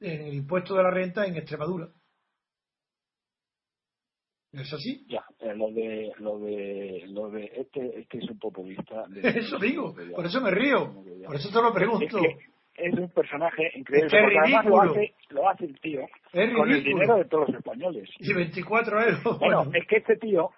en 0.00 0.26
el 0.26 0.34
impuesto 0.34 0.74
de 0.74 0.82
la 0.82 0.90
renta 0.90 1.26
en 1.26 1.36
Extremadura. 1.36 1.88
¿Es 4.52 4.72
así? 4.72 5.04
Ya, 5.08 5.24
eh, 5.40 5.54
lo 5.54 5.70
de, 5.70 6.12
lo 6.18 6.38
de, 6.38 7.04
lo 7.08 7.30
de, 7.30 7.44
este, 7.56 8.00
este 8.00 8.18
es 8.18 8.30
un 8.30 8.38
populista. 8.38 9.04
eso 9.22 9.58
digo, 9.58 9.94
por 10.14 10.24
eso 10.24 10.40
me 10.40 10.50
río, 10.50 10.94
por 11.26 11.36
eso 11.36 11.50
te 11.50 11.62
lo 11.62 11.72
pregunto. 11.72 12.18
Es, 12.18 12.55
un 12.78 13.10
personaje 13.10 13.70
increíble, 13.74 14.08
porque 14.10 14.38
además 14.38 14.66
lo 14.66 14.80
hace, 14.80 15.14
lo 15.30 15.48
hace 15.48 15.64
el 15.64 15.80
tío 15.80 16.06
con 16.32 16.70
el 16.70 16.84
dinero 16.84 17.16
de 17.16 17.24
todos 17.24 17.48
los 17.48 17.58
españoles. 17.58 18.08
Y 18.18 18.32
24 18.32 19.00
euros. 19.00 19.38
Bueno, 19.38 19.70
es 19.72 19.86
que 19.86 19.96
este 19.96 20.16
tío, 20.16 20.50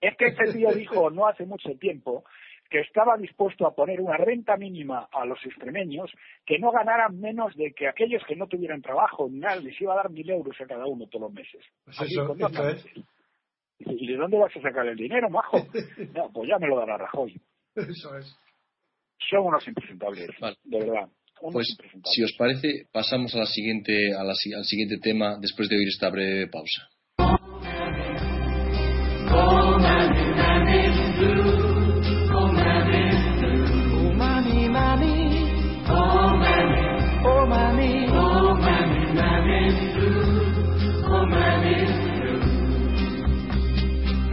es 0.00 0.16
que 0.16 0.26
este 0.26 0.52
tío 0.52 0.70
dijo 0.74 1.10
no 1.10 1.26
hace 1.26 1.44
mucho 1.44 1.70
tiempo 1.78 2.24
que 2.70 2.80
estaba 2.80 3.16
dispuesto 3.16 3.66
a 3.66 3.74
poner 3.74 4.00
una 4.00 4.16
renta 4.16 4.56
mínima 4.56 5.08
a 5.12 5.24
los 5.24 5.38
extremeños 5.44 6.10
que 6.44 6.58
no 6.58 6.72
ganaran 6.72 7.18
menos 7.18 7.54
de 7.56 7.72
que 7.72 7.88
aquellos 7.88 8.22
que 8.26 8.36
no 8.36 8.48
tuvieran 8.48 8.82
trabajo 8.82 9.28
ni 9.30 9.38
nada 9.38 9.56
les 9.56 9.80
iba 9.80 9.92
a 9.92 9.96
dar 9.96 10.10
mil 10.10 10.28
euros 10.28 10.60
a 10.60 10.66
cada 10.66 10.86
uno 10.86 11.06
todos 11.06 11.22
los 11.22 11.32
meses. 11.32 11.64
Pues 11.84 12.00
eso, 12.02 12.34
¿Y 13.78 14.06
de 14.06 14.16
dónde 14.16 14.38
vas 14.38 14.56
a 14.56 14.60
sacar 14.60 14.86
el 14.86 14.96
dinero, 14.96 15.28
majo? 15.28 15.58
No, 16.14 16.30
pues 16.32 16.48
ya 16.48 16.58
me 16.58 16.68
lo 16.68 16.78
dará 16.78 16.96
Rajoy. 16.96 17.40
Eso 17.74 18.16
es. 18.16 18.38
Son 19.30 19.40
unos 19.40 19.66
impresentables, 19.66 20.28
de 20.64 20.78
verdad. 20.78 21.08
Pues, 21.40 21.76
si 22.04 22.22
os 22.22 22.32
parece, 22.38 22.86
pasamos 22.92 23.34
a 23.34 23.38
la 23.38 23.46
siguiente, 23.46 24.14
a 24.14 24.24
la, 24.24 24.32
al 24.32 24.64
siguiente 24.64 24.98
tema 24.98 25.38
después 25.40 25.68
de 25.68 25.76
oír 25.76 25.88
esta 25.88 26.10
breve 26.10 26.48
pausa. 26.48 26.88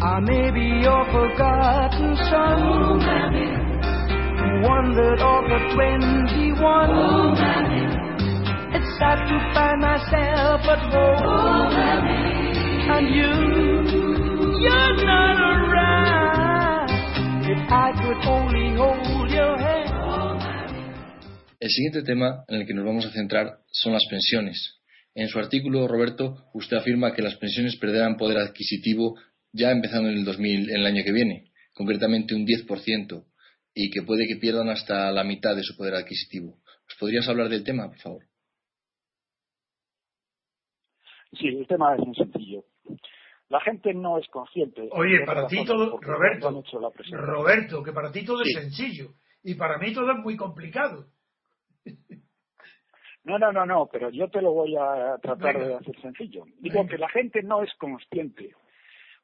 I 0.05 0.19
may 0.19 0.51
be 0.51 0.83
your 0.83 1.05
forgotten 1.11 2.15
son. 2.17 2.61
Oh, 2.61 2.97
mammy. 2.97 3.42
Wandered 4.63 5.19
off 5.19 5.43
at 5.51 5.75
21. 5.75 6.55
Oh, 6.55 7.35
mammy. 7.35 7.83
It's 8.71 8.87
sad 8.95 9.19
to 9.27 9.37
find 9.51 9.81
myself 9.83 10.63
at 10.63 10.79
home. 10.87 11.19
Oh, 11.19 11.67
mammy. 11.67 12.15
And 12.87 13.11
you, 13.11 13.27
you're 14.63 14.95
not 15.03 15.35
around. 15.51 16.87
If 17.43 17.59
I 17.67 17.91
could 17.91 18.23
only 18.23 18.77
hold 18.79 19.29
your 19.31 19.57
hand. 19.59 19.83
El 21.59 21.69
siguiente 21.69 22.03
tema 22.03 22.45
en 22.47 22.61
el 22.61 22.65
que 22.65 22.73
nos 22.73 22.85
vamos 22.85 23.05
a 23.05 23.11
centrar 23.11 23.57
son 23.69 23.91
las 23.91 24.05
pensiones. 24.09 24.79
En 25.13 25.27
su 25.27 25.39
artículo, 25.39 25.89
Roberto, 25.89 26.45
usted 26.53 26.77
afirma 26.77 27.13
que 27.13 27.21
las 27.21 27.35
pensiones 27.35 27.75
perderán 27.75 28.15
poder 28.15 28.37
adquisitivo 28.37 29.17
ya 29.51 29.71
empezando 29.71 30.07
en 30.07 30.19
el 30.19 30.23
2000, 30.23 30.69
en 30.69 30.75
el 30.77 30.85
año 30.85 31.03
que 31.03 31.11
viene, 31.11 31.51
concretamente 31.73 32.33
un 32.33 32.45
10%, 32.45 33.25
y 33.73 33.89
que 33.89 34.03
puede 34.03 34.27
que 34.27 34.39
pierdan 34.39 34.69
hasta 34.69 35.11
la 35.11 35.23
mitad 35.23 35.55
de 35.55 35.63
su 35.63 35.75
poder 35.75 35.95
adquisitivo. 35.95 36.57
¿Os 36.87 36.95
podrías 36.99 37.27
hablar 37.27 37.49
del 37.49 37.63
tema, 37.63 37.87
por 37.87 37.99
favor? 37.99 38.23
Sí, 41.33 41.47
el 41.47 41.67
tema 41.67 41.95
es 41.95 42.05
muy 42.05 42.15
sencillo. 42.15 42.65
La 43.49 43.59
gente 43.61 43.93
no 43.93 44.17
es 44.17 44.27
consciente. 44.29 44.87
Oye, 44.91 45.25
para 45.25 45.47
ti 45.47 45.63
todo, 45.65 45.99
Roberto, 45.99 46.63
Roberto, 47.11 47.83
que 47.83 47.91
para 47.91 48.11
ti 48.11 48.23
todo 48.23 48.41
es 48.41 48.53
sencillo 48.53 49.13
y 49.43 49.55
para 49.55 49.77
mí 49.77 49.93
todo 49.93 50.11
es 50.11 50.17
muy 50.19 50.35
complicado. 50.35 51.07
No, 53.23 53.39
no, 53.39 53.51
no, 53.51 53.65
no, 53.65 53.89
pero 53.91 54.09
yo 54.09 54.27
te 54.29 54.41
lo 54.41 54.51
voy 54.51 54.75
a 54.75 55.17
tratar 55.21 55.57
de 55.57 55.75
hacer 55.75 56.01
sencillo. 56.01 56.43
Digo 56.59 56.85
que 56.87 56.97
la 56.97 57.09
gente 57.09 57.41
no 57.41 57.63
es 57.63 57.73
consciente 57.75 58.53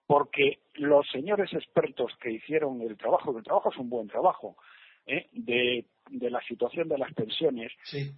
porque 0.10 0.58
los 0.74 1.08
señores 1.12 1.54
expertos 1.54 2.12
que 2.19 2.32
hicieron 2.32 2.82
el 2.82 2.98
trabajo, 2.98 3.38
el 3.38 3.43
trabajo 3.43 3.69
es 3.69 3.78
un 3.78 3.91
buen 3.91 4.08
trabajo, 4.08 4.58
¿eh? 5.06 5.28
de, 5.34 5.86
la 6.32 6.41
situación 6.48 6.89
de 6.89 6.98
las 6.98 7.13
pensiones, 7.13 7.72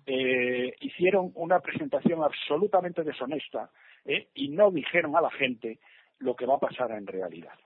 eh, 0.06 0.74
hicieron 0.80 1.34
una 1.36 1.60
presentación 1.60 2.24
absolutamente 2.24 3.04
deshonesta 3.04 3.70
¿eh? 4.06 4.30
y 4.36 4.48
no 4.48 4.72
dijeron 4.72 5.18
a 5.18 5.22
la 5.22 5.32
gente 5.32 5.80
lo 6.20 6.34
que 6.34 6.46
va 6.46 6.56
a 6.56 6.60
pasar 6.60 6.92
en 6.92 7.06
realidad. 7.06 7.60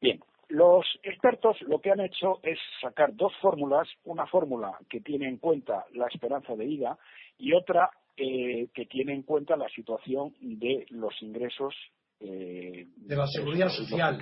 Bien, 0.00 0.18
los 0.48 0.86
expertos 1.02 1.60
lo 1.60 1.78
que 1.82 1.90
han 1.90 2.00
hecho 2.00 2.40
es 2.42 2.58
sacar 2.80 3.14
dos 3.14 3.34
fórmulas, 3.42 3.86
una 4.04 4.26
fórmula 4.26 4.78
que 4.88 5.02
tiene 5.02 5.28
en 5.28 5.36
cuenta 5.36 5.84
la 5.92 6.06
esperanza 6.06 6.56
de 6.56 6.64
vida 6.64 6.96
y 7.36 7.52
otra 7.52 7.90
que 8.16 8.86
tiene 8.88 9.12
en 9.12 9.22
cuenta 9.22 9.56
la 9.56 9.68
situación 9.68 10.34
de 10.40 10.86
los 10.88 11.20
ingresos 11.20 11.74
eh, 12.22 12.86
de 12.96 13.16
la 13.16 13.26
seguridad 13.26 13.68
social. 13.68 14.18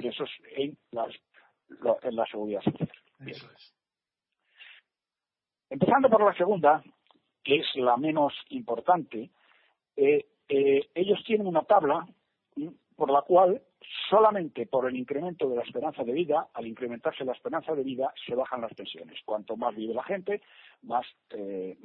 en, 0.57 0.79
en 2.03 2.17
la 2.17 2.27
seguridad 2.27 2.63
social. 2.63 2.91
Empezando 5.69 6.09
por 6.09 6.25
la 6.25 6.35
segunda, 6.35 6.83
que 7.45 7.61
es 7.61 7.67
la 7.77 7.97
menos 7.97 8.33
importante, 8.49 9.31
eh, 9.97 10.27
eh, 10.49 10.91
ellos 10.95 11.23
tienen 11.25 11.47
una 11.47 11.63
tabla 11.63 12.07
por 12.97 13.11
la 13.11 13.23
cual 13.23 13.63
solamente 14.09 14.67
por 14.67 14.89
el 14.89 14.97
incremento 14.97 15.49
de 15.49 15.57
la 15.57 15.63
esperanza 15.63 16.05
de 16.05 16.13
vida, 16.13 16.49
al 16.53 16.67
incrementarse 16.67 17.25
la 17.25 17.33
esperanza 17.33 17.75
de 17.75 17.83
vida, 17.83 18.13
se 18.27 18.35
bajan 18.35 18.61
las 18.61 18.75
pensiones. 18.75 19.19
Cuanto 19.25 19.57
más 19.57 19.75
vive 19.75 19.95
la 19.95 20.03
gente, 20.03 20.43
más, 20.83 21.07
eh, 21.31 21.77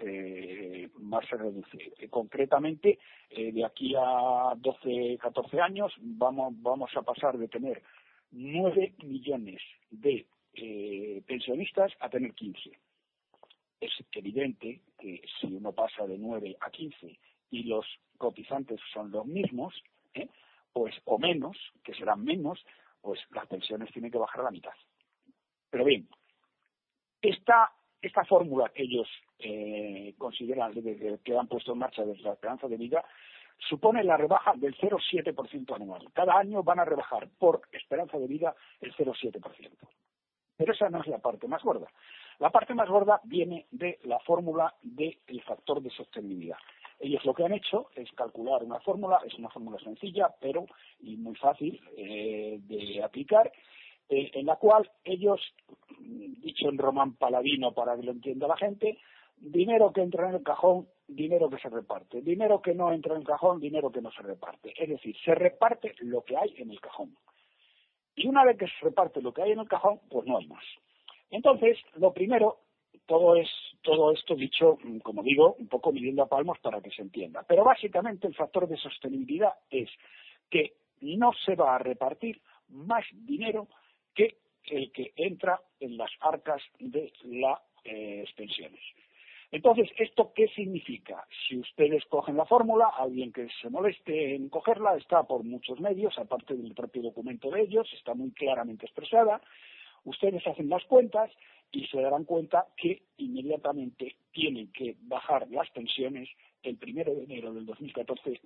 eh, 0.00 0.88
más 0.98 1.28
se 1.28 1.36
reduce. 1.36 1.92
Eh, 1.98 2.08
concretamente, 2.08 2.98
de 3.30 3.64
aquí 3.64 3.94
a 3.96 4.54
12, 4.56 5.18
14 5.20 5.60
años, 5.60 5.92
vamos, 6.00 6.54
vamos 6.58 6.90
a 6.96 7.02
pasar 7.02 7.38
de 7.38 7.48
tener 7.48 7.82
9 8.32 8.94
millones 9.04 9.60
de 9.90 10.26
pensionistas 11.26 11.92
a 12.00 12.08
tener 12.08 12.34
15. 12.34 12.70
Es 13.80 13.92
evidente 14.12 14.80
que 14.98 15.22
si 15.38 15.46
uno 15.48 15.72
pasa 15.72 16.06
de 16.06 16.16
9 16.16 16.56
a 16.60 16.70
15 16.70 17.18
y 17.50 17.62
los 17.64 17.86
cotizantes 18.16 18.80
son 18.92 19.10
los 19.10 19.26
mismos. 19.26 19.74
Pues 20.76 20.94
o 21.06 21.18
menos, 21.18 21.56
que 21.82 21.94
serán 21.94 22.22
menos, 22.22 22.62
pues 23.00 23.18
las 23.30 23.46
pensiones 23.46 23.90
tienen 23.92 24.10
que 24.10 24.18
bajar 24.18 24.42
a 24.42 24.44
la 24.44 24.50
mitad. 24.50 24.74
Pero 25.70 25.86
bien, 25.86 26.06
esta, 27.22 27.72
esta 28.02 28.26
fórmula 28.26 28.70
que 28.74 28.82
ellos 28.82 29.08
eh, 29.38 30.14
consideran 30.18 30.74
que 31.24 31.38
han 31.38 31.48
puesto 31.48 31.72
en 31.72 31.78
marcha 31.78 32.04
desde 32.04 32.24
la 32.24 32.34
esperanza 32.34 32.68
de 32.68 32.76
vida 32.76 33.02
supone 33.56 34.04
la 34.04 34.18
rebaja 34.18 34.52
del 34.54 34.76
0,7% 34.76 35.76
anual. 35.76 36.12
Cada 36.12 36.36
año 36.36 36.62
van 36.62 36.80
a 36.80 36.84
rebajar 36.84 37.26
por 37.38 37.62
esperanza 37.72 38.18
de 38.18 38.26
vida 38.26 38.54
el 38.82 38.94
0,7%. 38.94 39.40
Pero 40.58 40.72
esa 40.74 40.90
no 40.90 41.00
es 41.00 41.06
la 41.06 41.20
parte 41.20 41.48
más 41.48 41.62
gorda. 41.62 41.88
La 42.38 42.50
parte 42.50 42.74
más 42.74 42.90
gorda 42.90 43.22
viene 43.24 43.66
de 43.70 43.98
la 44.04 44.18
fórmula 44.20 44.74
del 44.82 45.42
factor 45.46 45.80
de 45.80 45.88
sostenibilidad. 45.88 46.58
Ellos 46.98 47.24
lo 47.24 47.34
que 47.34 47.44
han 47.44 47.52
hecho 47.52 47.88
es 47.94 48.10
calcular 48.12 48.62
una 48.62 48.80
fórmula, 48.80 49.20
es 49.26 49.34
una 49.34 49.50
fórmula 49.50 49.78
sencilla, 49.78 50.34
pero 50.40 50.66
y 51.00 51.16
muy 51.16 51.34
fácil 51.34 51.80
eh, 51.96 52.58
de 52.62 53.02
aplicar, 53.02 53.52
eh, 54.08 54.30
en 54.34 54.46
la 54.46 54.56
cual 54.56 54.90
ellos, 55.04 55.40
dicho 55.98 56.68
en 56.68 56.78
román 56.78 57.16
paladino 57.16 57.72
para 57.72 57.96
que 57.96 58.02
lo 58.02 58.12
entienda 58.12 58.46
la 58.46 58.56
gente, 58.56 58.98
dinero 59.36 59.92
que 59.92 60.00
entra 60.00 60.28
en 60.28 60.36
el 60.36 60.42
cajón, 60.42 60.88
dinero 61.06 61.50
que 61.50 61.58
se 61.58 61.68
reparte, 61.68 62.22
dinero 62.22 62.62
que 62.62 62.74
no 62.74 62.92
entra 62.92 63.14
en 63.14 63.20
el 63.20 63.26
cajón, 63.26 63.60
dinero 63.60 63.90
que 63.90 64.00
no 64.00 64.10
se 64.12 64.22
reparte. 64.22 64.72
Es 64.76 64.88
decir, 64.88 65.14
se 65.24 65.34
reparte 65.34 65.94
lo 66.00 66.22
que 66.22 66.36
hay 66.36 66.54
en 66.56 66.70
el 66.70 66.80
cajón. 66.80 67.16
Y 68.14 68.26
una 68.26 68.44
vez 68.44 68.56
que 68.56 68.66
se 68.66 68.84
reparte 68.84 69.20
lo 69.20 69.32
que 69.32 69.42
hay 69.42 69.52
en 69.52 69.60
el 69.60 69.68
cajón, 69.68 70.00
pues 70.08 70.26
no 70.26 70.38
hay 70.38 70.46
más. 70.46 70.64
Entonces, 71.30 71.76
lo 71.96 72.12
primero 72.12 72.60
todo 73.06 73.36
es 73.36 73.48
todo 73.82 74.12
esto 74.12 74.34
dicho, 74.34 74.78
mm, 74.82 74.98
como 74.98 75.22
digo, 75.22 75.54
un 75.58 75.68
poco 75.68 75.92
midiendo 75.92 76.22
a 76.22 76.28
palmos 76.28 76.58
para 76.58 76.80
que 76.80 76.90
se 76.90 77.02
entienda. 77.02 77.44
Pero 77.46 77.64
básicamente 77.64 78.26
el 78.26 78.34
factor 78.34 78.68
de 78.68 78.76
sostenibilidad 78.76 79.54
es 79.70 79.88
que 80.50 80.74
no 81.00 81.32
se 81.44 81.54
va 81.54 81.76
a 81.76 81.78
repartir 81.78 82.40
más 82.68 83.04
dinero 83.12 83.68
que 84.14 84.38
el 84.64 84.90
que 84.92 85.12
entra 85.16 85.60
en 85.78 85.96
las 85.96 86.10
arcas 86.20 86.62
de 86.80 87.12
las 87.24 87.60
eh, 87.84 88.22
extensiones. 88.24 88.80
Entonces, 89.52 89.88
¿esto 89.96 90.32
qué 90.34 90.48
significa? 90.48 91.24
Si 91.46 91.56
ustedes 91.56 92.04
cogen 92.06 92.36
la 92.36 92.46
fórmula, 92.46 92.90
alguien 92.98 93.32
que 93.32 93.46
se 93.62 93.70
moleste 93.70 94.34
en 94.34 94.48
cogerla 94.48 94.96
está 94.96 95.22
por 95.22 95.44
muchos 95.44 95.78
medios, 95.80 96.18
aparte 96.18 96.54
del 96.54 96.74
propio 96.74 97.02
documento 97.02 97.50
de 97.50 97.62
ellos, 97.62 97.88
está 97.92 98.14
muy 98.14 98.32
claramente 98.32 98.86
expresada. 98.86 99.40
Ustedes 100.04 100.44
hacen 100.46 100.68
las 100.68 100.84
cuentas 100.84 101.30
y 101.72 101.86
se 101.86 102.00
darán 102.00 102.24
cuenta 102.24 102.66
que 102.76 103.02
inmediatamente 103.18 104.16
tienen 104.32 104.72
que 104.72 104.96
bajar 105.00 105.48
las 105.50 105.70
pensiones 105.70 106.28
el 106.62 106.76
primero 106.76 107.14
de 107.14 107.24
enero 107.24 107.52
del 107.52 107.66
2014 107.66 108.40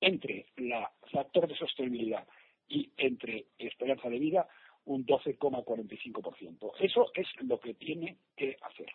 entre 0.00 0.46
la 0.56 0.90
factor 1.12 1.46
de 1.46 1.56
sostenibilidad 1.56 2.26
y 2.68 2.90
entre 2.96 3.46
esperanza 3.58 4.08
de 4.08 4.18
vida 4.18 4.48
un 4.86 5.04
12,45%. 5.04 6.72
Eso 6.80 7.10
es 7.14 7.26
lo 7.42 7.60
que 7.60 7.74
tiene 7.74 8.16
que 8.36 8.56
hacer. 8.62 8.90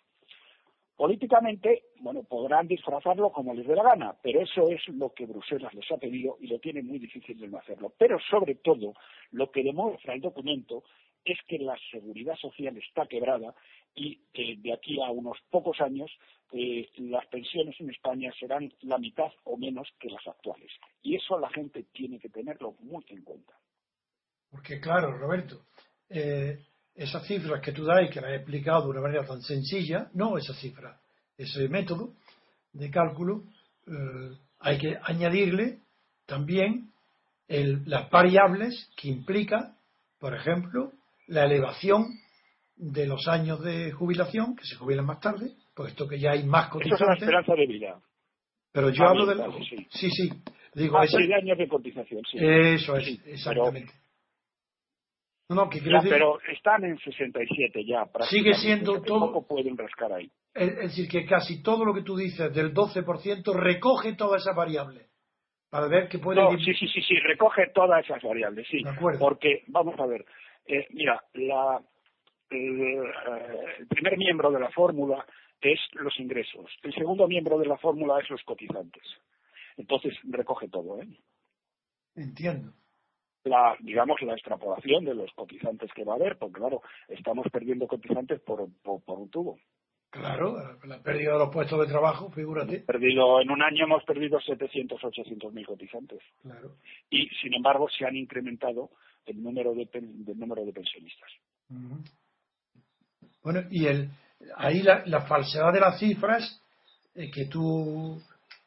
Políticamente, 0.96 1.84
bueno, 2.00 2.22
podrán 2.22 2.66
disfrazarlo 2.66 3.30
como 3.30 3.52
les 3.52 3.66
dé 3.66 3.76
la 3.76 3.82
gana, 3.82 4.16
pero 4.22 4.40
eso 4.40 4.68
es 4.70 4.88
lo 4.88 5.12
que 5.12 5.26
Bruselas 5.26 5.74
les 5.74 5.90
ha 5.92 5.98
pedido 5.98 6.38
y 6.40 6.46
lo 6.46 6.58
tiene 6.58 6.82
muy 6.82 6.98
difícil 6.98 7.38
de 7.38 7.48
no 7.48 7.58
hacerlo. 7.58 7.92
Pero 7.98 8.18
sobre 8.30 8.54
todo, 8.56 8.94
lo 9.30 9.50
que 9.50 9.62
demuestra 9.62 10.14
el 10.14 10.22
documento 10.22 10.84
es 11.26 11.38
que 11.48 11.58
la 11.58 11.76
seguridad 11.90 12.36
social 12.36 12.76
está 12.76 13.06
quebrada 13.06 13.54
y 13.96 14.20
eh, 14.34 14.56
de 14.58 14.72
aquí 14.72 15.00
a 15.00 15.10
unos 15.10 15.38
pocos 15.50 15.80
años 15.80 16.10
eh, 16.52 16.88
las 16.98 17.26
pensiones 17.26 17.74
en 17.80 17.90
España 17.90 18.30
serán 18.38 18.72
la 18.82 18.98
mitad 18.98 19.32
o 19.44 19.56
menos 19.56 19.88
que 19.98 20.08
las 20.08 20.24
actuales. 20.26 20.70
Y 21.02 21.16
eso 21.16 21.38
la 21.38 21.50
gente 21.50 21.86
tiene 21.92 22.20
que 22.20 22.28
tenerlo 22.28 22.76
muy 22.80 23.04
en 23.08 23.22
cuenta. 23.22 23.52
Porque 24.50 24.78
claro, 24.78 25.16
Roberto, 25.18 25.62
eh, 26.08 26.58
esas 26.94 27.26
cifras 27.26 27.60
que 27.60 27.72
tú 27.72 27.84
das 27.84 28.06
y 28.06 28.10
que 28.10 28.20
las 28.20 28.30
he 28.30 28.36
explicado 28.36 28.84
de 28.84 28.90
una 28.90 29.00
manera 29.00 29.26
tan 29.26 29.42
sencilla, 29.42 30.08
no 30.14 30.38
esa 30.38 30.54
cifra, 30.54 31.00
ese 31.36 31.68
método 31.68 32.14
de 32.72 32.90
cálculo, 32.90 33.44
hay 34.58 34.78
que 34.78 34.96
añadirle 35.02 35.78
también 36.26 36.90
las 37.48 38.10
variables 38.10 38.90
que 38.96 39.08
implica, 39.08 39.76
por 40.18 40.34
ejemplo, 40.34 40.92
la 41.26 41.44
elevación 41.44 42.06
de 42.76 43.06
los 43.06 43.26
años 43.28 43.62
de 43.62 43.92
jubilación, 43.92 44.54
que 44.54 44.64
se 44.64 44.76
jubilan 44.76 45.06
más 45.06 45.20
tarde, 45.20 45.52
puesto 45.74 46.06
que 46.06 46.18
ya 46.18 46.32
hay 46.32 46.44
más 46.44 46.68
cotizantes. 46.68 47.00
Eso 47.00 47.04
es 47.04 47.20
la 47.20 47.26
esperanza 47.26 47.54
de 47.54 47.66
vida. 47.66 48.00
Pero 48.72 48.90
yo 48.90 49.04
hablo 49.04 49.26
de... 49.26 49.34
Sí. 49.64 49.86
sí, 49.90 50.10
sí. 50.10 50.30
Digo, 50.74 50.98
más 50.98 51.10
de 51.10 51.34
años 51.34 51.56
de 51.56 51.68
cotización, 51.68 52.22
sí. 52.30 52.38
Eso 52.38 52.96
es, 52.96 53.08
exactamente. 53.26 53.92
Pero... 53.92 54.06
No, 55.48 55.70
que 55.70 55.80
ya, 55.80 56.00
pero 56.02 56.40
están 56.52 56.84
en 56.84 56.98
67 56.98 57.84
ya. 57.86 58.04
Sigue 58.28 58.54
siendo 58.54 59.00
todo. 59.00 59.32
Poco 59.32 59.46
pueden 59.46 59.78
rascar 59.78 60.12
ahí. 60.12 60.28
Es 60.52 60.76
decir, 60.76 61.08
que 61.08 61.24
casi 61.24 61.62
todo 61.62 61.84
lo 61.84 61.94
que 61.94 62.02
tú 62.02 62.16
dices 62.16 62.52
del 62.52 62.74
12% 62.74 63.54
recoge 63.54 64.14
todas 64.14 64.42
esas 64.42 64.56
variables. 64.56 65.08
Para 65.70 65.86
ver 65.86 66.08
que 66.08 66.18
puede. 66.18 66.42
No, 66.42 66.50
sí, 66.58 66.74
sí, 66.74 66.88
sí, 66.88 67.00
sí, 67.00 67.14
recoge 67.20 67.68
todas 67.72 68.04
esas 68.04 68.20
variables, 68.22 68.66
sí. 68.68 68.82
De 68.82 68.90
acuerdo. 68.90 69.20
Porque, 69.20 69.62
vamos 69.68 69.94
a 70.00 70.06
ver, 70.06 70.24
eh, 70.66 70.86
mira, 70.90 71.22
la, 71.34 71.80
eh, 72.50 73.02
el 73.78 73.86
primer 73.88 74.16
miembro 74.18 74.50
de 74.50 74.60
la 74.60 74.70
fórmula 74.70 75.24
es 75.60 75.80
los 75.94 76.18
ingresos. 76.20 76.70
El 76.82 76.94
segundo 76.94 77.26
miembro 77.26 77.58
de 77.58 77.66
la 77.66 77.76
fórmula 77.78 78.20
es 78.20 78.30
los 78.30 78.42
cotizantes. 78.42 79.02
Entonces 79.76 80.14
recoge 80.24 80.68
todo, 80.68 81.00
¿eh? 81.00 81.08
Entiendo. 82.14 82.72
La, 83.44 83.76
digamos, 83.80 84.20
la 84.22 84.32
extrapolación 84.32 85.04
de 85.04 85.14
los 85.14 85.30
cotizantes 85.32 85.90
que 85.92 86.04
va 86.04 86.14
a 86.14 86.16
haber, 86.16 86.36
porque 86.36 86.58
claro, 86.58 86.82
estamos 87.08 87.46
perdiendo 87.52 87.86
cotizantes 87.86 88.40
por, 88.40 88.66
por, 88.82 89.18
un 89.18 89.30
tubo. 89.30 89.58
Claro, 90.10 90.56
la 90.84 91.00
pérdida 91.02 91.34
de 91.34 91.38
los 91.38 91.50
puestos 91.50 91.78
de 91.80 91.86
trabajo, 91.86 92.30
figúrate. 92.30 92.80
Perdido, 92.80 93.40
en 93.40 93.50
un 93.50 93.62
año 93.62 93.84
hemos 93.84 94.02
perdido 94.04 94.40
700, 94.40 95.02
800 95.04 95.52
mil 95.52 95.66
cotizantes. 95.66 96.20
Claro. 96.42 96.72
Y, 97.10 97.28
sin 97.40 97.54
embargo, 97.54 97.88
se 97.88 98.04
han 98.04 98.16
incrementado 98.16 98.90
el 99.26 99.42
número 99.42 99.74
de, 99.74 99.88
del 99.92 100.38
número 100.38 100.64
de 100.64 100.72
pensionistas. 100.72 101.30
Bueno, 103.42 103.62
y 103.70 103.86
el, 103.86 104.10
ahí 104.56 104.82
la, 104.82 105.20
falsedad 105.22 105.72
de 105.72 105.80
las 105.80 105.98
cifras 105.98 106.60
eh, 107.14 107.30
que 107.30 107.46
tú 107.46 108.20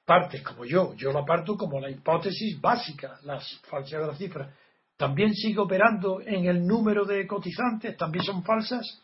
partes 0.05 0.41
como 0.41 0.65
yo, 0.65 0.95
yo 0.95 1.11
la 1.11 1.23
parto 1.23 1.55
como 1.55 1.79
la 1.79 1.89
hipótesis 1.89 2.59
básica, 2.59 3.19
la 3.23 3.39
falsedad 3.69 4.01
de 4.01 4.07
las 4.07 4.17
cifras. 4.17 4.55
¿También 4.97 5.33
sigue 5.33 5.59
operando 5.59 6.19
en 6.21 6.45
el 6.45 6.65
número 6.65 7.05
de 7.05 7.25
cotizantes? 7.25 7.95
¿También 7.95 8.23
son 8.23 8.43
falsas? 8.43 9.01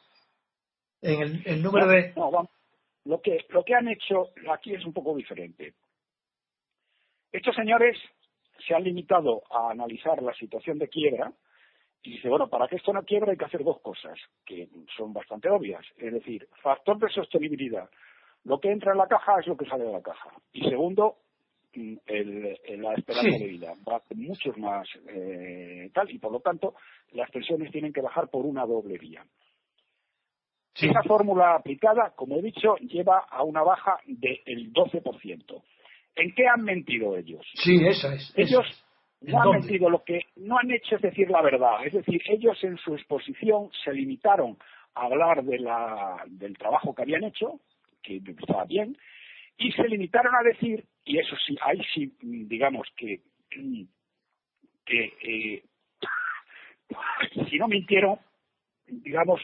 En 1.02 1.42
el, 1.46 1.62
número 1.62 1.88
de... 1.88 2.14
No, 2.16 2.32
vamos. 2.32 2.50
Lo 3.06 3.22
que, 3.22 3.46
lo 3.50 3.64
que 3.64 3.76
han 3.76 3.88
hecho 3.88 4.30
aquí 4.52 4.74
es 4.74 4.84
un 4.84 4.92
poco 4.92 5.16
diferente. 5.16 5.76
Estos 7.32 7.56
señores 7.56 7.98
se 8.68 8.74
han 8.74 8.84
limitado 8.84 9.44
a 9.52 9.72
analizar 9.72 10.22
la 10.24 10.34
situación 10.34 10.80
de 10.80 10.90
quiebra 10.90 11.32
y 12.04 12.12
dice, 12.12 12.30
bueno, 12.30 12.48
para 12.48 12.68
que 12.68 12.76
esto 12.76 12.94
no 12.94 13.04
quiebre 13.04 13.32
hay 13.32 13.38
que 13.38 13.46
hacer 13.46 13.64
dos 13.64 13.80
cosas, 13.82 14.18
que 14.46 14.68
son 14.96 15.12
bastante 15.12 15.50
obvias. 15.50 15.86
Es 15.98 16.14
decir, 16.14 16.48
factor 16.62 17.00
de 17.00 17.10
sostenibilidad. 17.10 17.90
Lo 18.44 18.60
que 18.60 18.72
entra 18.72 18.92
en 18.92 19.00
la 19.00 19.08
caja 19.08 19.40
es 19.40 19.48
lo 19.48 19.58
que 19.58 19.66
sale 19.66 19.86
de 19.86 19.92
la 19.92 20.02
caja. 20.02 20.30
Y 20.54 20.70
segundo, 20.70 21.18
mm, 21.74 21.96
la 22.78 22.94
esperanza 22.94 23.38
de 23.38 23.48
vida. 23.48 23.74
Va 23.90 24.02
muchos 24.16 24.56
más 24.58 24.88
eh, 25.08 25.90
tal, 25.94 26.12
y 26.12 26.20
por 26.20 26.32
lo 26.32 26.40
tanto, 26.42 26.76
las 27.14 27.30
pensiones 27.32 27.72
tienen 27.72 27.92
que 27.92 28.02
bajar 28.02 28.30
por 28.30 28.46
una 28.46 28.66
doble 28.66 28.98
vía. 29.00 29.26
Esa 30.76 31.04
fórmula 31.04 31.56
aplicada, 31.56 32.14
como 32.16 32.38
he 32.38 32.42
dicho, 32.42 32.76
lleva 32.78 33.20
a 33.30 33.44
una 33.44 33.64
baja 33.64 33.98
del 34.06 34.74
12%. 34.74 35.64
¿En 36.18 36.34
qué 36.34 36.48
han 36.48 36.64
mentido 36.64 37.16
ellos? 37.16 37.46
Sí, 37.56 37.78
esa 37.86 38.14
es. 38.14 38.34
Ellos 38.36 38.66
no 39.22 39.42
han 39.42 39.50
mentido, 39.52 39.90
lo 39.90 40.04
que 40.04 40.28
no 40.36 40.58
han 40.58 40.72
hecho 40.72 40.96
es 40.96 41.02
decir 41.02 41.30
la 41.30 41.42
verdad. 41.42 41.86
Es 41.86 41.94
decir, 41.94 42.22
ellos 42.28 42.64
en 42.64 42.78
su 42.78 42.94
exposición 42.94 43.70
se 43.84 43.94
limitaron 43.94 44.58
a 44.94 45.06
hablar 45.06 45.44
de 45.44 45.60
la, 45.60 46.24
del 46.28 46.58
trabajo 46.58 46.94
que 46.94 47.02
habían 47.02 47.24
hecho, 47.24 47.60
que 48.02 48.18
estaba 48.18 48.66
bien, 48.66 48.98
y 49.58 49.72
se 49.72 49.88
limitaron 49.88 50.36
a 50.36 50.44
decir, 50.44 50.86
y 51.06 51.18
eso 51.18 51.36
sí, 51.46 51.58
ahí 51.62 51.82
sí, 51.94 52.14
digamos 52.22 52.88
que, 52.96 53.22
que 54.86 55.14
eh, 55.24 55.64
si 57.50 57.58
no 57.58 57.68
mintieron, 57.68 58.20
digamos, 58.88 59.42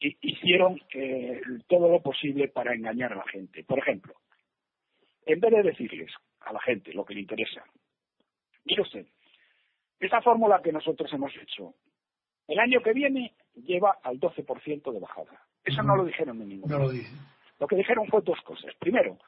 hicieron 0.00 0.80
eh, 0.92 1.40
todo 1.68 1.88
lo 1.88 2.02
posible 2.02 2.48
para 2.48 2.74
engañar 2.74 3.12
a 3.12 3.16
la 3.16 3.28
gente. 3.28 3.64
Por 3.64 3.78
ejemplo, 3.78 4.14
en 5.24 5.40
vez 5.40 5.50
de 5.52 5.62
decirles 5.62 6.12
a 6.40 6.52
la 6.52 6.60
gente 6.60 6.92
lo 6.92 7.04
que 7.04 7.14
le 7.14 7.20
interesa, 7.20 7.64
Mire 8.64 8.82
usted, 8.82 9.06
esa 10.00 10.20
fórmula 10.22 10.60
que 10.62 10.72
nosotros 10.72 11.12
hemos 11.12 11.32
hecho, 11.36 11.74
el 12.48 12.58
año 12.58 12.80
que 12.82 12.92
viene 12.92 13.34
lleva 13.54 13.98
al 14.02 14.18
12% 14.20 14.92
de 14.92 15.00
bajada. 15.00 15.40
Eso 15.64 15.82
no 15.82 15.96
lo 15.96 16.04
dijeron 16.04 16.40
en 16.42 16.48
ningún 16.48 16.70
No 16.70 16.78
lo 16.78 16.90
dicen. 16.90 17.18
Lo 17.58 17.66
que 17.66 17.76
dijeron 17.76 18.06
fue 18.08 18.20
dos 18.22 18.40
cosas. 18.42 18.74
Primero, 18.78 19.18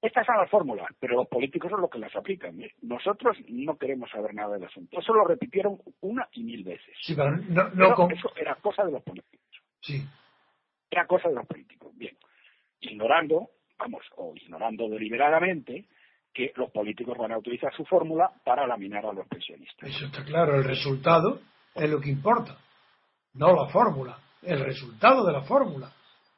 estas 0.00 0.24
son 0.24 0.36
las 0.36 0.48
fórmulas, 0.50 0.88
pero 1.00 1.16
los 1.16 1.28
políticos 1.28 1.70
son 1.70 1.80
los 1.80 1.90
que 1.90 1.98
las 1.98 2.14
aplican. 2.14 2.58
Nosotros 2.82 3.36
no 3.48 3.76
queremos 3.76 4.10
saber 4.10 4.34
nada 4.34 4.54
del 4.54 4.64
asunto. 4.64 5.00
Eso 5.00 5.12
lo 5.12 5.24
repitieron 5.24 5.78
una 6.00 6.28
y 6.32 6.44
mil 6.44 6.64
veces. 6.64 6.96
Sí, 7.02 7.14
pero 7.14 7.36
no, 7.36 8.08
Eso 8.10 8.32
era 8.36 8.54
cosa 8.56 8.84
de 8.84 8.92
los 8.92 9.02
políticos. 9.02 9.62
Sí. 9.80 10.02
Era 10.90 11.06
cosa 11.06 11.28
de 11.28 11.34
los 11.34 11.46
políticos. 11.46 11.92
Bien. 11.96 12.16
Ignorando, 12.80 13.50
vamos, 13.78 14.04
o 14.16 14.34
ignorando 14.36 14.88
deliberadamente 14.88 15.86
que 16.36 16.52
los 16.56 16.70
políticos 16.70 17.16
van 17.16 17.32
a 17.32 17.38
utilizar 17.38 17.74
su 17.74 17.82
fórmula 17.86 18.30
para 18.44 18.66
laminar 18.66 19.06
a 19.06 19.12
los 19.14 19.26
pensionistas. 19.26 19.88
Eso 19.88 20.04
está 20.04 20.22
claro, 20.22 20.56
el 20.56 20.64
resultado 20.64 21.40
es 21.74 21.88
lo 21.88 21.98
que 21.98 22.10
importa, 22.10 22.58
no 23.32 23.54
la 23.54 23.70
fórmula, 23.70 24.18
el 24.42 24.60
resultado 24.60 25.24
de 25.24 25.32
la 25.32 25.40
fórmula. 25.42 25.90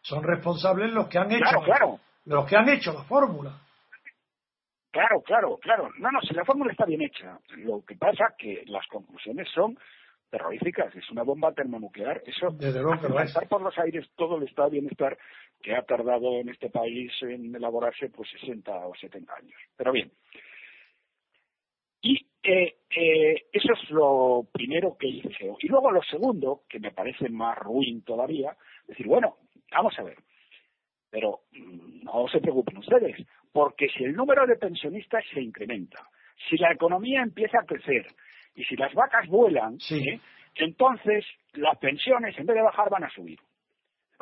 Son 0.03 0.23
responsables 0.23 0.93
los 0.93 1.09
que 1.09 1.19
han 1.19 1.33
hecho 1.33 1.61
claro, 1.65 1.99
los 2.27 2.47
que 2.47 2.57
han 2.57 2.69
hecho 2.69 2.93
la 2.93 3.03
fórmula. 3.03 3.59
Claro, 4.93 5.21
claro, 5.23 5.59
claro. 5.61 5.91
No, 5.99 6.11
no, 6.13 6.21
si 6.23 6.33
la 6.33 6.45
fórmula 6.45 6.71
está 6.71 6.87
bien 6.87 7.03
hecha. 7.03 7.37
Lo 7.57 7.85
que 7.85 7.97
pasa 7.97 8.29
es 8.31 8.35
que 8.39 8.63
las 8.67 8.87
conclusiones 8.87 9.49
son 9.53 9.77
terroríficas. 10.31 10.95
Es 10.95 11.11
una 11.11 11.25
bomba 11.25 11.53
termonuclear. 11.53 12.23
Eso, 12.25 12.51
Desde 12.53 12.81
luego 12.81 13.01
que 13.01 13.09
lo 13.09 13.21
es. 13.21 13.35
por 13.49 13.61
los 13.63 13.77
aires 13.79 14.09
todo 14.17 14.37
el 14.37 14.45
estado 14.45 14.71
de 14.71 14.79
bienestar 14.81 15.19
que 15.63 15.75
ha 15.75 15.83
tardado 15.83 16.41
en 16.41 16.49
este 16.49 16.71
país 16.71 17.13
en 17.23 17.55
elaborarse 17.55 18.11
pues 18.11 18.29
60 18.41 18.87
o 18.87 18.95
70 18.95 19.35
años. 19.35 19.61
Pero 19.77 19.93
bien. 19.93 20.13
Y 22.01 22.27
eh, 22.43 22.77
eh, 22.91 23.47
eso 23.53 23.73
es 23.73 23.91
lo 23.91 24.47
primero 24.53 24.97
que 24.99 25.09
hice. 25.09 25.53
Y 25.61 25.69
luego 25.69 25.91
lo 25.91 26.03
segundo, 26.03 26.63
que 26.69 26.79
me 26.79 26.93
parece 26.93 27.29
más 27.29 27.59
ruin 27.59 28.03
todavía, 28.03 28.57
decir, 28.87 29.07
bueno, 29.07 29.37
vamos 29.71 29.99
a 29.99 30.03
ver, 30.03 30.17
pero 31.11 31.41
mm, 31.53 32.05
no 32.05 32.29
se 32.29 32.41
preocupen 32.41 32.79
ustedes, 32.79 33.17
porque 33.53 33.89
si 33.89 34.05
el 34.05 34.15
número 34.15 34.47
de 34.47 34.57
pensionistas 34.57 35.25
se 35.33 35.41
incrementa, 35.41 36.09
si 36.49 36.57
la 36.57 36.73
economía 36.73 37.23
empieza 37.23 37.59
a 37.61 37.67
crecer 37.67 38.07
y 38.55 38.65
si 38.65 38.77
las 38.77 38.95
vacas 38.95 39.27
vuelan, 39.29 39.79
¿eh? 39.91 40.21
entonces 40.55 41.25
las 41.55 41.77
pensiones 41.79 42.39
en 42.39 42.47
vez 42.47 42.57
de 42.57 42.63
bajar 42.63 42.89
van 42.91 43.05
a 43.05 43.11
subir. 43.11 43.39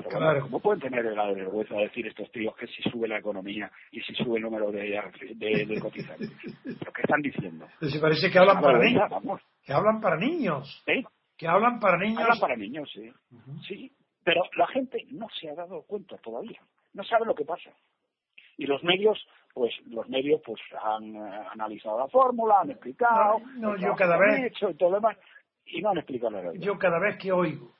Claro. 0.09 0.43
¿Cómo 0.43 0.61
pueden 0.61 0.81
tener 0.81 1.05
la 1.05 1.33
vergüenza 1.33 1.75
de 1.75 1.83
decir 1.83 2.07
estos 2.07 2.31
tíos 2.33 2.55
que 2.57 2.67
si 2.67 2.83
sube 2.91 3.09
la 3.09 3.19
economía 3.19 3.71
y 3.91 4.01
si 4.01 4.15
sube 4.15 4.37
el 4.37 4.43
número 4.43 4.71
de, 4.71 5.01
de, 5.35 5.81
cotizantes? 5.81 6.31
¿Pero 6.63 6.93
qué 6.93 7.03
están 7.03 7.23
diciendo? 7.23 7.67
Si 7.81 7.99
parece 7.99 8.31
que 8.31 8.39
hablan 8.39 8.61
para 8.61 8.79
niños. 8.79 9.43
Que 9.63 9.73
hablan 9.73 10.01
para 10.01 10.17
niños. 10.17 10.85
Que 11.37 11.47
hablan 11.47 11.81
para 11.81 11.99
niños. 11.99 12.21
Hablan 12.21 12.41
para 12.41 12.57
niños, 12.57 12.91
sí. 12.93 13.13
Sí, 13.67 13.93
pero 14.25 14.43
la 14.57 14.67
gente 14.69 15.05
no 15.11 15.29
se 15.41 15.51
ha 15.51 15.55
dado 15.55 15.83
cuenta 15.83 16.17
todavía. 16.19 16.61
No 16.95 17.05
sabe 17.05 17.27
lo 17.27 17.35
que 17.35 17.45
pasa. 17.45 17.71
Y 18.57 18.67
los 18.67 18.83
medios, 18.83 19.19
pues 19.53 19.73
los 19.87 20.09
medios 20.09 20.41
pues 20.45 20.61
han 20.83 21.15
eh, 21.15 21.47
analizado 21.53 21.99
la 21.99 22.09
fórmula, 22.09 22.61
han 22.63 22.71
explicado, 22.71 23.39
no, 23.57 23.77
yo 23.77 23.95
cada 23.95 24.17
vez 24.19 24.51
y 24.51 24.75
todo 24.75 24.91
lo 24.91 24.97
demás, 24.97 25.19
y 25.67 25.83
no 25.83 25.91
han 25.91 25.99
explicado 25.99 26.31
la 26.31 26.55
Yo 26.55 26.79
cada 26.79 26.99
vez 26.99 27.19
que 27.19 27.31
oigo 27.31 27.76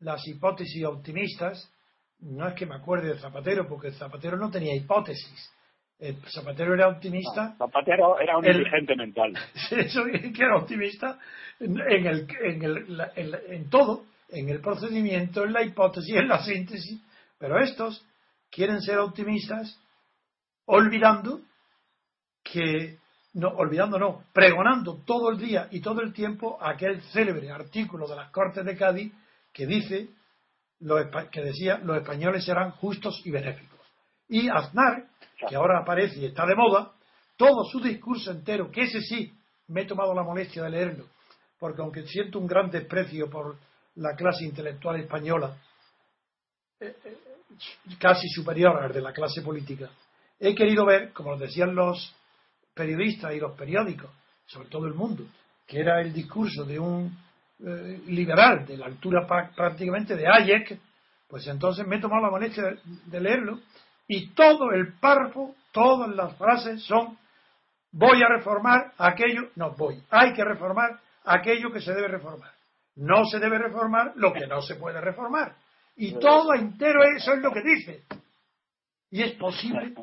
las 0.00 0.26
hipótesis 0.26 0.84
optimistas, 0.84 1.72
no 2.20 2.48
es 2.48 2.54
que 2.54 2.66
me 2.66 2.76
acuerde 2.76 3.14
de 3.14 3.18
Zapatero, 3.18 3.68
porque 3.68 3.92
Zapatero 3.92 4.36
no 4.36 4.50
tenía 4.50 4.74
hipótesis. 4.74 5.52
El 5.98 6.16
Zapatero 6.30 6.74
era 6.74 6.88
optimista. 6.88 7.54
Zapatero 7.56 8.18
era 8.20 8.36
un 8.36 8.44
dirigente 8.44 8.96
mental. 8.96 9.32
Eso 9.70 10.04
que 10.04 10.42
era 10.42 10.56
optimista 10.56 11.18
en, 11.58 11.78
el, 11.78 12.26
en, 12.42 12.62
el, 12.62 13.00
en, 13.16 13.34
en 13.48 13.70
todo, 13.70 14.04
en 14.28 14.48
el 14.48 14.60
procedimiento, 14.60 15.44
en 15.44 15.52
la 15.52 15.62
hipótesis, 15.62 16.14
en 16.14 16.28
la 16.28 16.42
síntesis. 16.44 17.00
Pero 17.38 17.58
estos 17.58 18.04
quieren 18.50 18.80
ser 18.82 18.98
optimistas 18.98 19.78
olvidando 20.66 21.40
que, 22.42 22.98
no, 23.34 23.48
olvidando 23.48 23.98
no, 23.98 24.24
pregonando 24.32 25.02
todo 25.04 25.30
el 25.30 25.38
día 25.38 25.68
y 25.70 25.80
todo 25.80 26.02
el 26.02 26.12
tiempo 26.12 26.58
aquel 26.60 27.00
célebre 27.12 27.50
artículo 27.50 28.06
de 28.06 28.16
las 28.16 28.30
Cortes 28.30 28.64
de 28.64 28.76
Cádiz 28.76 29.12
que 29.56 29.66
dice, 29.66 30.10
que 31.32 31.40
decía, 31.40 31.78
los 31.78 31.96
españoles 31.96 32.44
serán 32.44 32.72
justos 32.72 33.22
y 33.24 33.30
benéficos. 33.30 33.80
Y 34.28 34.50
Aznar, 34.50 35.06
que 35.48 35.56
ahora 35.56 35.80
aparece 35.80 36.20
y 36.20 36.26
está 36.26 36.44
de 36.44 36.54
moda, 36.54 36.92
todo 37.38 37.64
su 37.64 37.80
discurso 37.80 38.32
entero, 38.32 38.70
que 38.70 38.82
ese 38.82 39.00
sí, 39.00 39.32
me 39.68 39.82
he 39.82 39.86
tomado 39.86 40.12
la 40.12 40.24
molestia 40.24 40.62
de 40.62 40.70
leerlo, 40.70 41.06
porque 41.58 41.80
aunque 41.80 42.02
siento 42.02 42.38
un 42.38 42.46
gran 42.46 42.70
desprecio 42.70 43.30
por 43.30 43.56
la 43.94 44.14
clase 44.14 44.44
intelectual 44.44 45.00
española, 45.00 45.56
eh, 46.78 46.94
eh, 47.02 47.16
casi 47.98 48.28
superior 48.28 48.76
al 48.76 48.92
de 48.92 49.00
la 49.00 49.14
clase 49.14 49.40
política, 49.40 49.88
he 50.38 50.54
querido 50.54 50.84
ver, 50.84 51.14
como 51.14 51.30
lo 51.30 51.38
decían 51.38 51.74
los 51.74 52.14
periodistas 52.74 53.32
y 53.32 53.40
los 53.40 53.56
periódicos, 53.56 54.10
sobre 54.44 54.68
todo 54.68 54.86
el 54.86 54.92
mundo, 54.92 55.24
que 55.66 55.80
era 55.80 56.02
el 56.02 56.12
discurso 56.12 56.66
de 56.66 56.78
un 56.78 57.25
eh, 57.58 58.02
liberal 58.08 58.66
de 58.66 58.76
la 58.76 58.86
altura 58.86 59.26
prácticamente 59.26 60.14
de 60.14 60.26
Hayek, 60.26 60.78
pues 61.28 61.46
entonces 61.46 61.86
me 61.86 61.96
he 61.96 62.00
tomado 62.00 62.22
la 62.22 62.30
molestia 62.30 62.64
de, 63.06 63.20
leerlo 63.20 63.60
y 64.06 64.28
todo 64.34 64.72
el 64.72 64.94
párrafo, 65.00 65.54
todas 65.72 66.14
las 66.14 66.36
frases 66.36 66.82
son 66.84 67.16
voy 67.92 68.22
a 68.22 68.28
reformar 68.28 68.92
aquello, 68.98 69.48
no 69.56 69.74
voy, 69.74 70.02
hay 70.10 70.34
que 70.34 70.44
reformar 70.44 71.00
aquello 71.24 71.72
que 71.72 71.80
se 71.80 71.94
debe 71.94 72.08
reformar. 72.08 72.52
No 72.96 73.24
se 73.24 73.38
debe 73.38 73.58
reformar 73.58 74.12
lo 74.16 74.32
que 74.32 74.46
no 74.46 74.62
se 74.62 74.76
puede 74.76 75.00
reformar. 75.00 75.56
Y 75.96 76.12
todo 76.18 76.54
entero 76.54 77.00
eso 77.16 77.32
es 77.32 77.40
lo 77.40 77.52
que 77.52 77.62
dice. 77.62 78.02
Y 79.10 79.22
es 79.22 79.32
posible, 79.32 79.94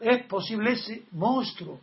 es 0.00 0.26
posible 0.26 0.72
ese 0.72 1.02
monstruo 1.12 1.80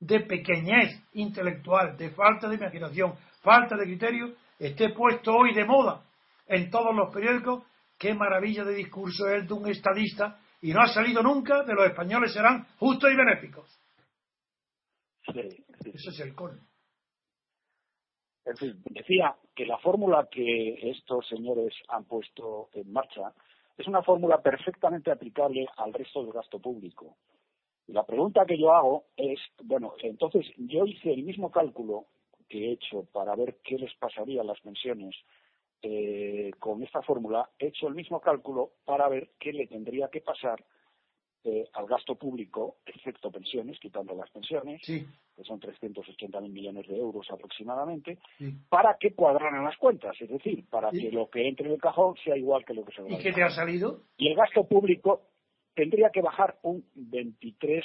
de 0.00 0.20
pequeñez 0.20 1.00
intelectual, 1.12 1.96
de 1.96 2.10
falta 2.10 2.48
de 2.48 2.56
imaginación, 2.56 3.14
falta 3.42 3.76
de 3.76 3.84
criterio, 3.84 4.34
esté 4.66 4.90
puesto 4.90 5.34
hoy 5.34 5.52
de 5.54 5.64
moda 5.64 6.04
en 6.46 6.70
todos 6.70 6.94
los 6.94 7.12
periódicos. 7.12 7.64
Qué 7.98 8.14
maravilla 8.14 8.64
de 8.64 8.74
discurso 8.74 9.28
es 9.28 9.46
de 9.46 9.54
un 9.54 9.68
estadista 9.68 10.40
y 10.60 10.72
no 10.72 10.80
ha 10.80 10.88
salido 10.88 11.22
nunca 11.22 11.64
de 11.64 11.74
los 11.74 11.86
españoles 11.86 12.32
serán 12.32 12.66
justos 12.78 13.10
y 13.12 13.16
benéficos. 13.16 13.80
Eso 15.26 16.10
es 16.10 16.20
el 16.20 16.34
colmo. 16.34 16.60
En 18.44 18.56
fin, 18.56 18.82
decía 18.90 19.36
que 19.54 19.66
la 19.66 19.78
fórmula 19.78 20.28
que 20.30 20.90
estos 20.90 21.28
señores 21.28 21.74
han 21.88 22.04
puesto 22.04 22.70
en 22.72 22.92
marcha 22.92 23.32
es 23.78 23.86
una 23.86 24.02
fórmula 24.02 24.42
perfectamente 24.42 25.10
aplicable 25.10 25.66
al 25.76 25.92
resto 25.92 26.22
del 26.22 26.32
gasto 26.32 26.60
público. 26.60 27.16
Y 27.86 27.92
la 27.92 28.04
pregunta 28.04 28.44
que 28.46 28.58
yo 28.58 28.72
hago 28.72 29.04
es, 29.16 29.40
bueno, 29.64 29.94
entonces 30.02 30.46
yo 30.56 30.86
hice 30.86 31.12
el 31.12 31.24
mismo 31.24 31.50
cálculo 31.50 32.06
que 32.52 32.66
he 32.66 32.72
hecho 32.72 33.06
para 33.12 33.34
ver 33.34 33.56
qué 33.64 33.78
les 33.78 33.94
pasaría 33.94 34.42
a 34.42 34.44
las 34.44 34.60
pensiones 34.60 35.16
eh, 35.80 36.50
con 36.58 36.82
esta 36.82 37.00
fórmula, 37.00 37.48
he 37.58 37.68
hecho 37.68 37.88
el 37.88 37.94
mismo 37.94 38.20
cálculo 38.20 38.72
para 38.84 39.08
ver 39.08 39.30
qué 39.40 39.54
le 39.54 39.66
tendría 39.66 40.08
que 40.08 40.20
pasar 40.20 40.62
eh, 41.44 41.64
al 41.72 41.86
gasto 41.86 42.14
público, 42.14 42.76
excepto 42.84 43.30
pensiones, 43.30 43.80
quitando 43.80 44.14
las 44.14 44.30
pensiones, 44.30 44.82
que 44.82 45.44
son 45.44 45.60
380.000 45.60 46.40
millones 46.50 46.86
de 46.86 46.98
euros 46.98 47.26
aproximadamente, 47.30 48.18
para 48.68 48.98
que 49.00 49.14
cuadraran 49.14 49.64
las 49.64 49.78
cuentas, 49.78 50.14
es 50.20 50.28
decir, 50.28 50.66
para 50.68 50.90
que 50.90 51.10
lo 51.10 51.30
que 51.30 51.48
entre 51.48 51.66
en 51.68 51.72
el 51.72 51.80
cajón 51.80 52.16
sea 52.22 52.36
igual 52.36 52.66
que 52.66 52.74
lo 52.74 52.84
que 52.84 52.92
se 52.92 53.02
¿Y 53.08 53.18
qué 53.18 53.32
te 53.32 53.42
ha 53.42 53.48
salido? 53.48 54.02
Y 54.18 54.28
el 54.28 54.36
gasto 54.36 54.64
público 54.68 55.22
tendría 55.74 56.10
que 56.10 56.20
bajar 56.20 56.58
un 56.62 56.84
23, 56.94 57.82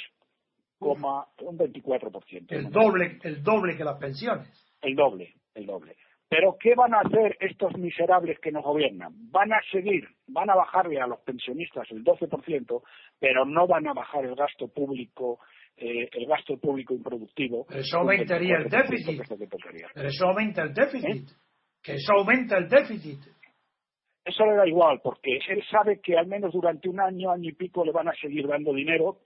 un 0.80 1.58
24%. 1.58 2.46
El 2.50 2.70
doble, 2.70 3.18
el 3.22 3.42
doble 3.42 3.76
que 3.76 3.84
las 3.84 3.98
pensiones. 3.98 4.48
El 4.80 4.94
doble, 4.94 5.34
el 5.54 5.66
doble. 5.66 5.96
Pero 6.28 6.56
¿qué 6.60 6.74
van 6.74 6.92
a 6.94 7.00
hacer 7.00 7.36
estos 7.40 7.76
miserables 7.78 8.38
que 8.40 8.52
nos 8.52 8.62
gobiernan? 8.62 9.12
Van 9.30 9.50
a 9.52 9.60
seguir, 9.72 10.06
van 10.26 10.50
a 10.50 10.54
bajarle 10.54 11.00
a 11.00 11.06
los 11.06 11.20
pensionistas 11.20 11.90
el 11.90 12.04
12%, 12.04 12.82
pero 13.18 13.46
no 13.46 13.66
van 13.66 13.88
a 13.88 13.94
bajar 13.94 14.26
el 14.26 14.34
gasto 14.34 14.68
público, 14.68 15.40
eh, 15.76 16.08
el 16.12 16.26
gasto 16.26 16.58
público 16.58 16.92
improductivo. 16.92 17.66
eso 17.70 17.98
aumentaría 17.98 18.58
el 18.58 18.68
déficit. 18.68 19.22
Pero 19.94 20.08
eso 20.08 20.26
aumenta 20.26 20.62
el 20.62 20.74
déficit. 20.74 21.30
Que 21.82 21.94
eso 21.94 22.12
aumenta 22.12 22.58
el 22.58 22.68
déficit. 22.68 23.20
Eso 24.22 24.44
le 24.44 24.56
da 24.56 24.68
igual, 24.68 25.00
porque 25.02 25.38
él 25.48 25.64
sabe 25.70 26.00
que 26.02 26.18
al 26.18 26.26
menos 26.26 26.52
durante 26.52 26.90
un 26.90 27.00
año, 27.00 27.30
año 27.30 27.48
y 27.48 27.54
pico 27.54 27.82
le 27.82 27.92
van 27.92 28.08
a 28.08 28.14
seguir 28.20 28.46
dando 28.46 28.74
dinero 28.74 29.20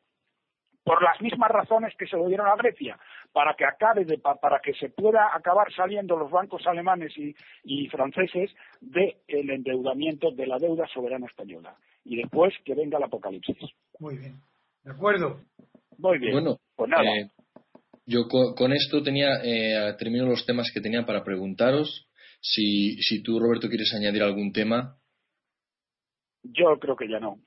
por 0.84 1.02
las 1.02 1.20
mismas 1.20 1.50
razones 1.50 1.94
que 1.96 2.06
se 2.06 2.16
lo 2.16 2.26
dieron 2.26 2.46
a 2.48 2.56
Grecia, 2.56 2.98
para 3.32 3.54
que 3.54 3.64
acabe 3.64 4.04
de, 4.04 4.18
para 4.18 4.60
que 4.60 4.74
se 4.74 4.88
pueda 4.90 5.34
acabar 5.34 5.72
saliendo 5.72 6.16
los 6.16 6.30
bancos 6.30 6.66
alemanes 6.66 7.12
y, 7.16 7.88
franceses 7.88 8.50
del 8.80 9.50
endeudamiento 9.50 10.30
de 10.32 10.46
la 10.46 10.58
deuda 10.58 10.86
soberana 10.88 11.26
española 11.26 11.76
y 12.04 12.16
después 12.16 12.54
que 12.64 12.74
venga 12.74 12.98
el 12.98 13.04
apocalipsis. 13.04 13.56
Muy 13.98 14.18
bien, 14.18 14.40
de 14.84 14.92
acuerdo. 14.92 15.40
Muy 15.98 16.18
bien. 16.18 16.32
Bueno, 16.32 16.56
pues 16.74 16.90
nada. 16.90 17.04
Eh, 17.04 17.30
yo 18.06 18.26
con, 18.28 18.72
esto 18.72 19.02
tenía 19.02 19.40
eh, 19.44 19.94
termino 19.98 20.26
los 20.26 20.44
temas 20.44 20.70
que 20.74 20.80
tenía 20.80 21.06
para 21.06 21.22
preguntaros. 21.22 22.08
Si, 22.40 23.00
si 23.02 23.22
tú, 23.22 23.38
Roberto, 23.38 23.68
quieres 23.68 23.94
añadir 23.94 24.22
algún 24.22 24.52
tema. 24.52 24.96
Yo 26.42 26.76
creo 26.80 26.96
que 26.96 27.08
ya 27.08 27.20
no. 27.20 27.38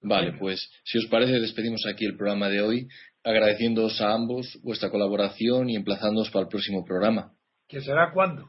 Vale, 0.00 0.32
pues 0.38 0.70
si 0.84 0.98
os 0.98 1.06
parece, 1.06 1.32
despedimos 1.40 1.84
aquí 1.86 2.04
el 2.04 2.16
programa 2.16 2.48
de 2.48 2.62
hoy, 2.62 2.88
agradeciéndoos 3.24 4.00
a 4.00 4.12
ambos 4.12 4.58
vuestra 4.62 4.90
colaboración 4.90 5.68
y 5.68 5.76
emplazándoos 5.76 6.30
para 6.30 6.44
el 6.44 6.48
próximo 6.48 6.84
programa. 6.84 7.32
¿Que 7.66 7.80
será 7.80 8.12
cuándo? 8.12 8.48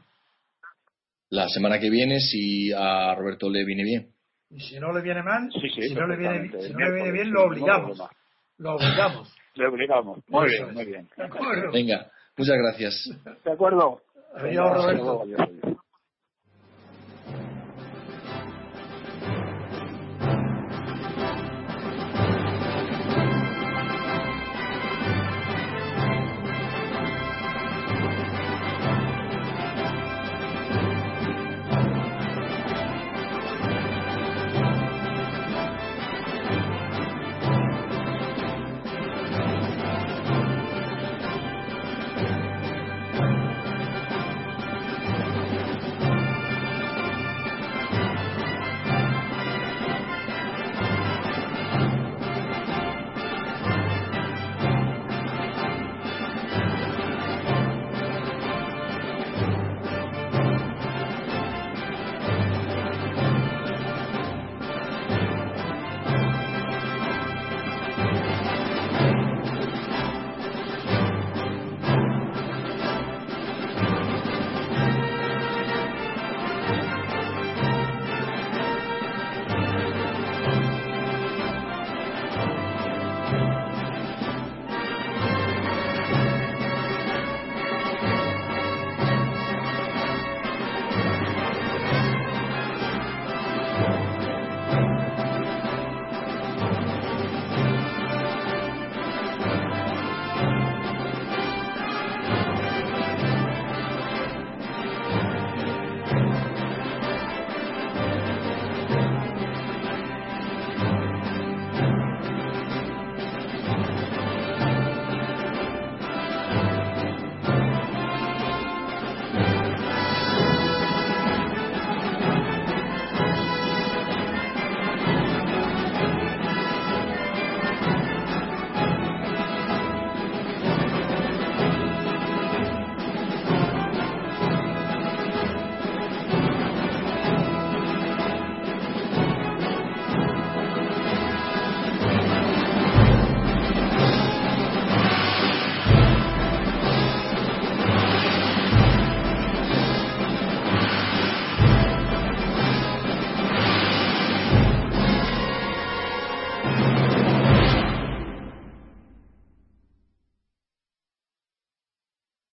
La 1.28 1.48
semana 1.48 1.78
que 1.78 1.90
viene, 1.90 2.20
si 2.20 2.72
a 2.72 3.14
Roberto 3.14 3.50
le 3.50 3.64
viene 3.64 3.84
bien. 3.84 4.12
Y 4.50 4.60
si 4.60 4.80
no 4.80 4.92
le 4.92 5.02
viene 5.02 5.22
mal, 5.22 5.48
si, 5.52 5.94
no 5.94 6.06
le 6.06 6.16
viene, 6.16 6.50
si 6.60 6.72
no 6.72 6.78
le 6.78 6.92
viene 6.92 7.12
bien, 7.12 7.30
lo 7.30 7.44
obligamos. 7.44 8.00
Lo 8.58 8.74
obligamos. 8.74 9.34
Le 9.54 9.66
obligamos. 9.66 10.20
Muy 10.28 10.48
bien, 10.48 10.72
muy 10.72 10.84
bien. 10.84 11.08
Venga, 11.72 12.08
muchas 12.36 12.56
gracias. 12.56 13.10
De 13.44 13.52
acuerdo. 13.52 14.00
Adiós, 14.36 14.72
Roberto. 14.72 15.66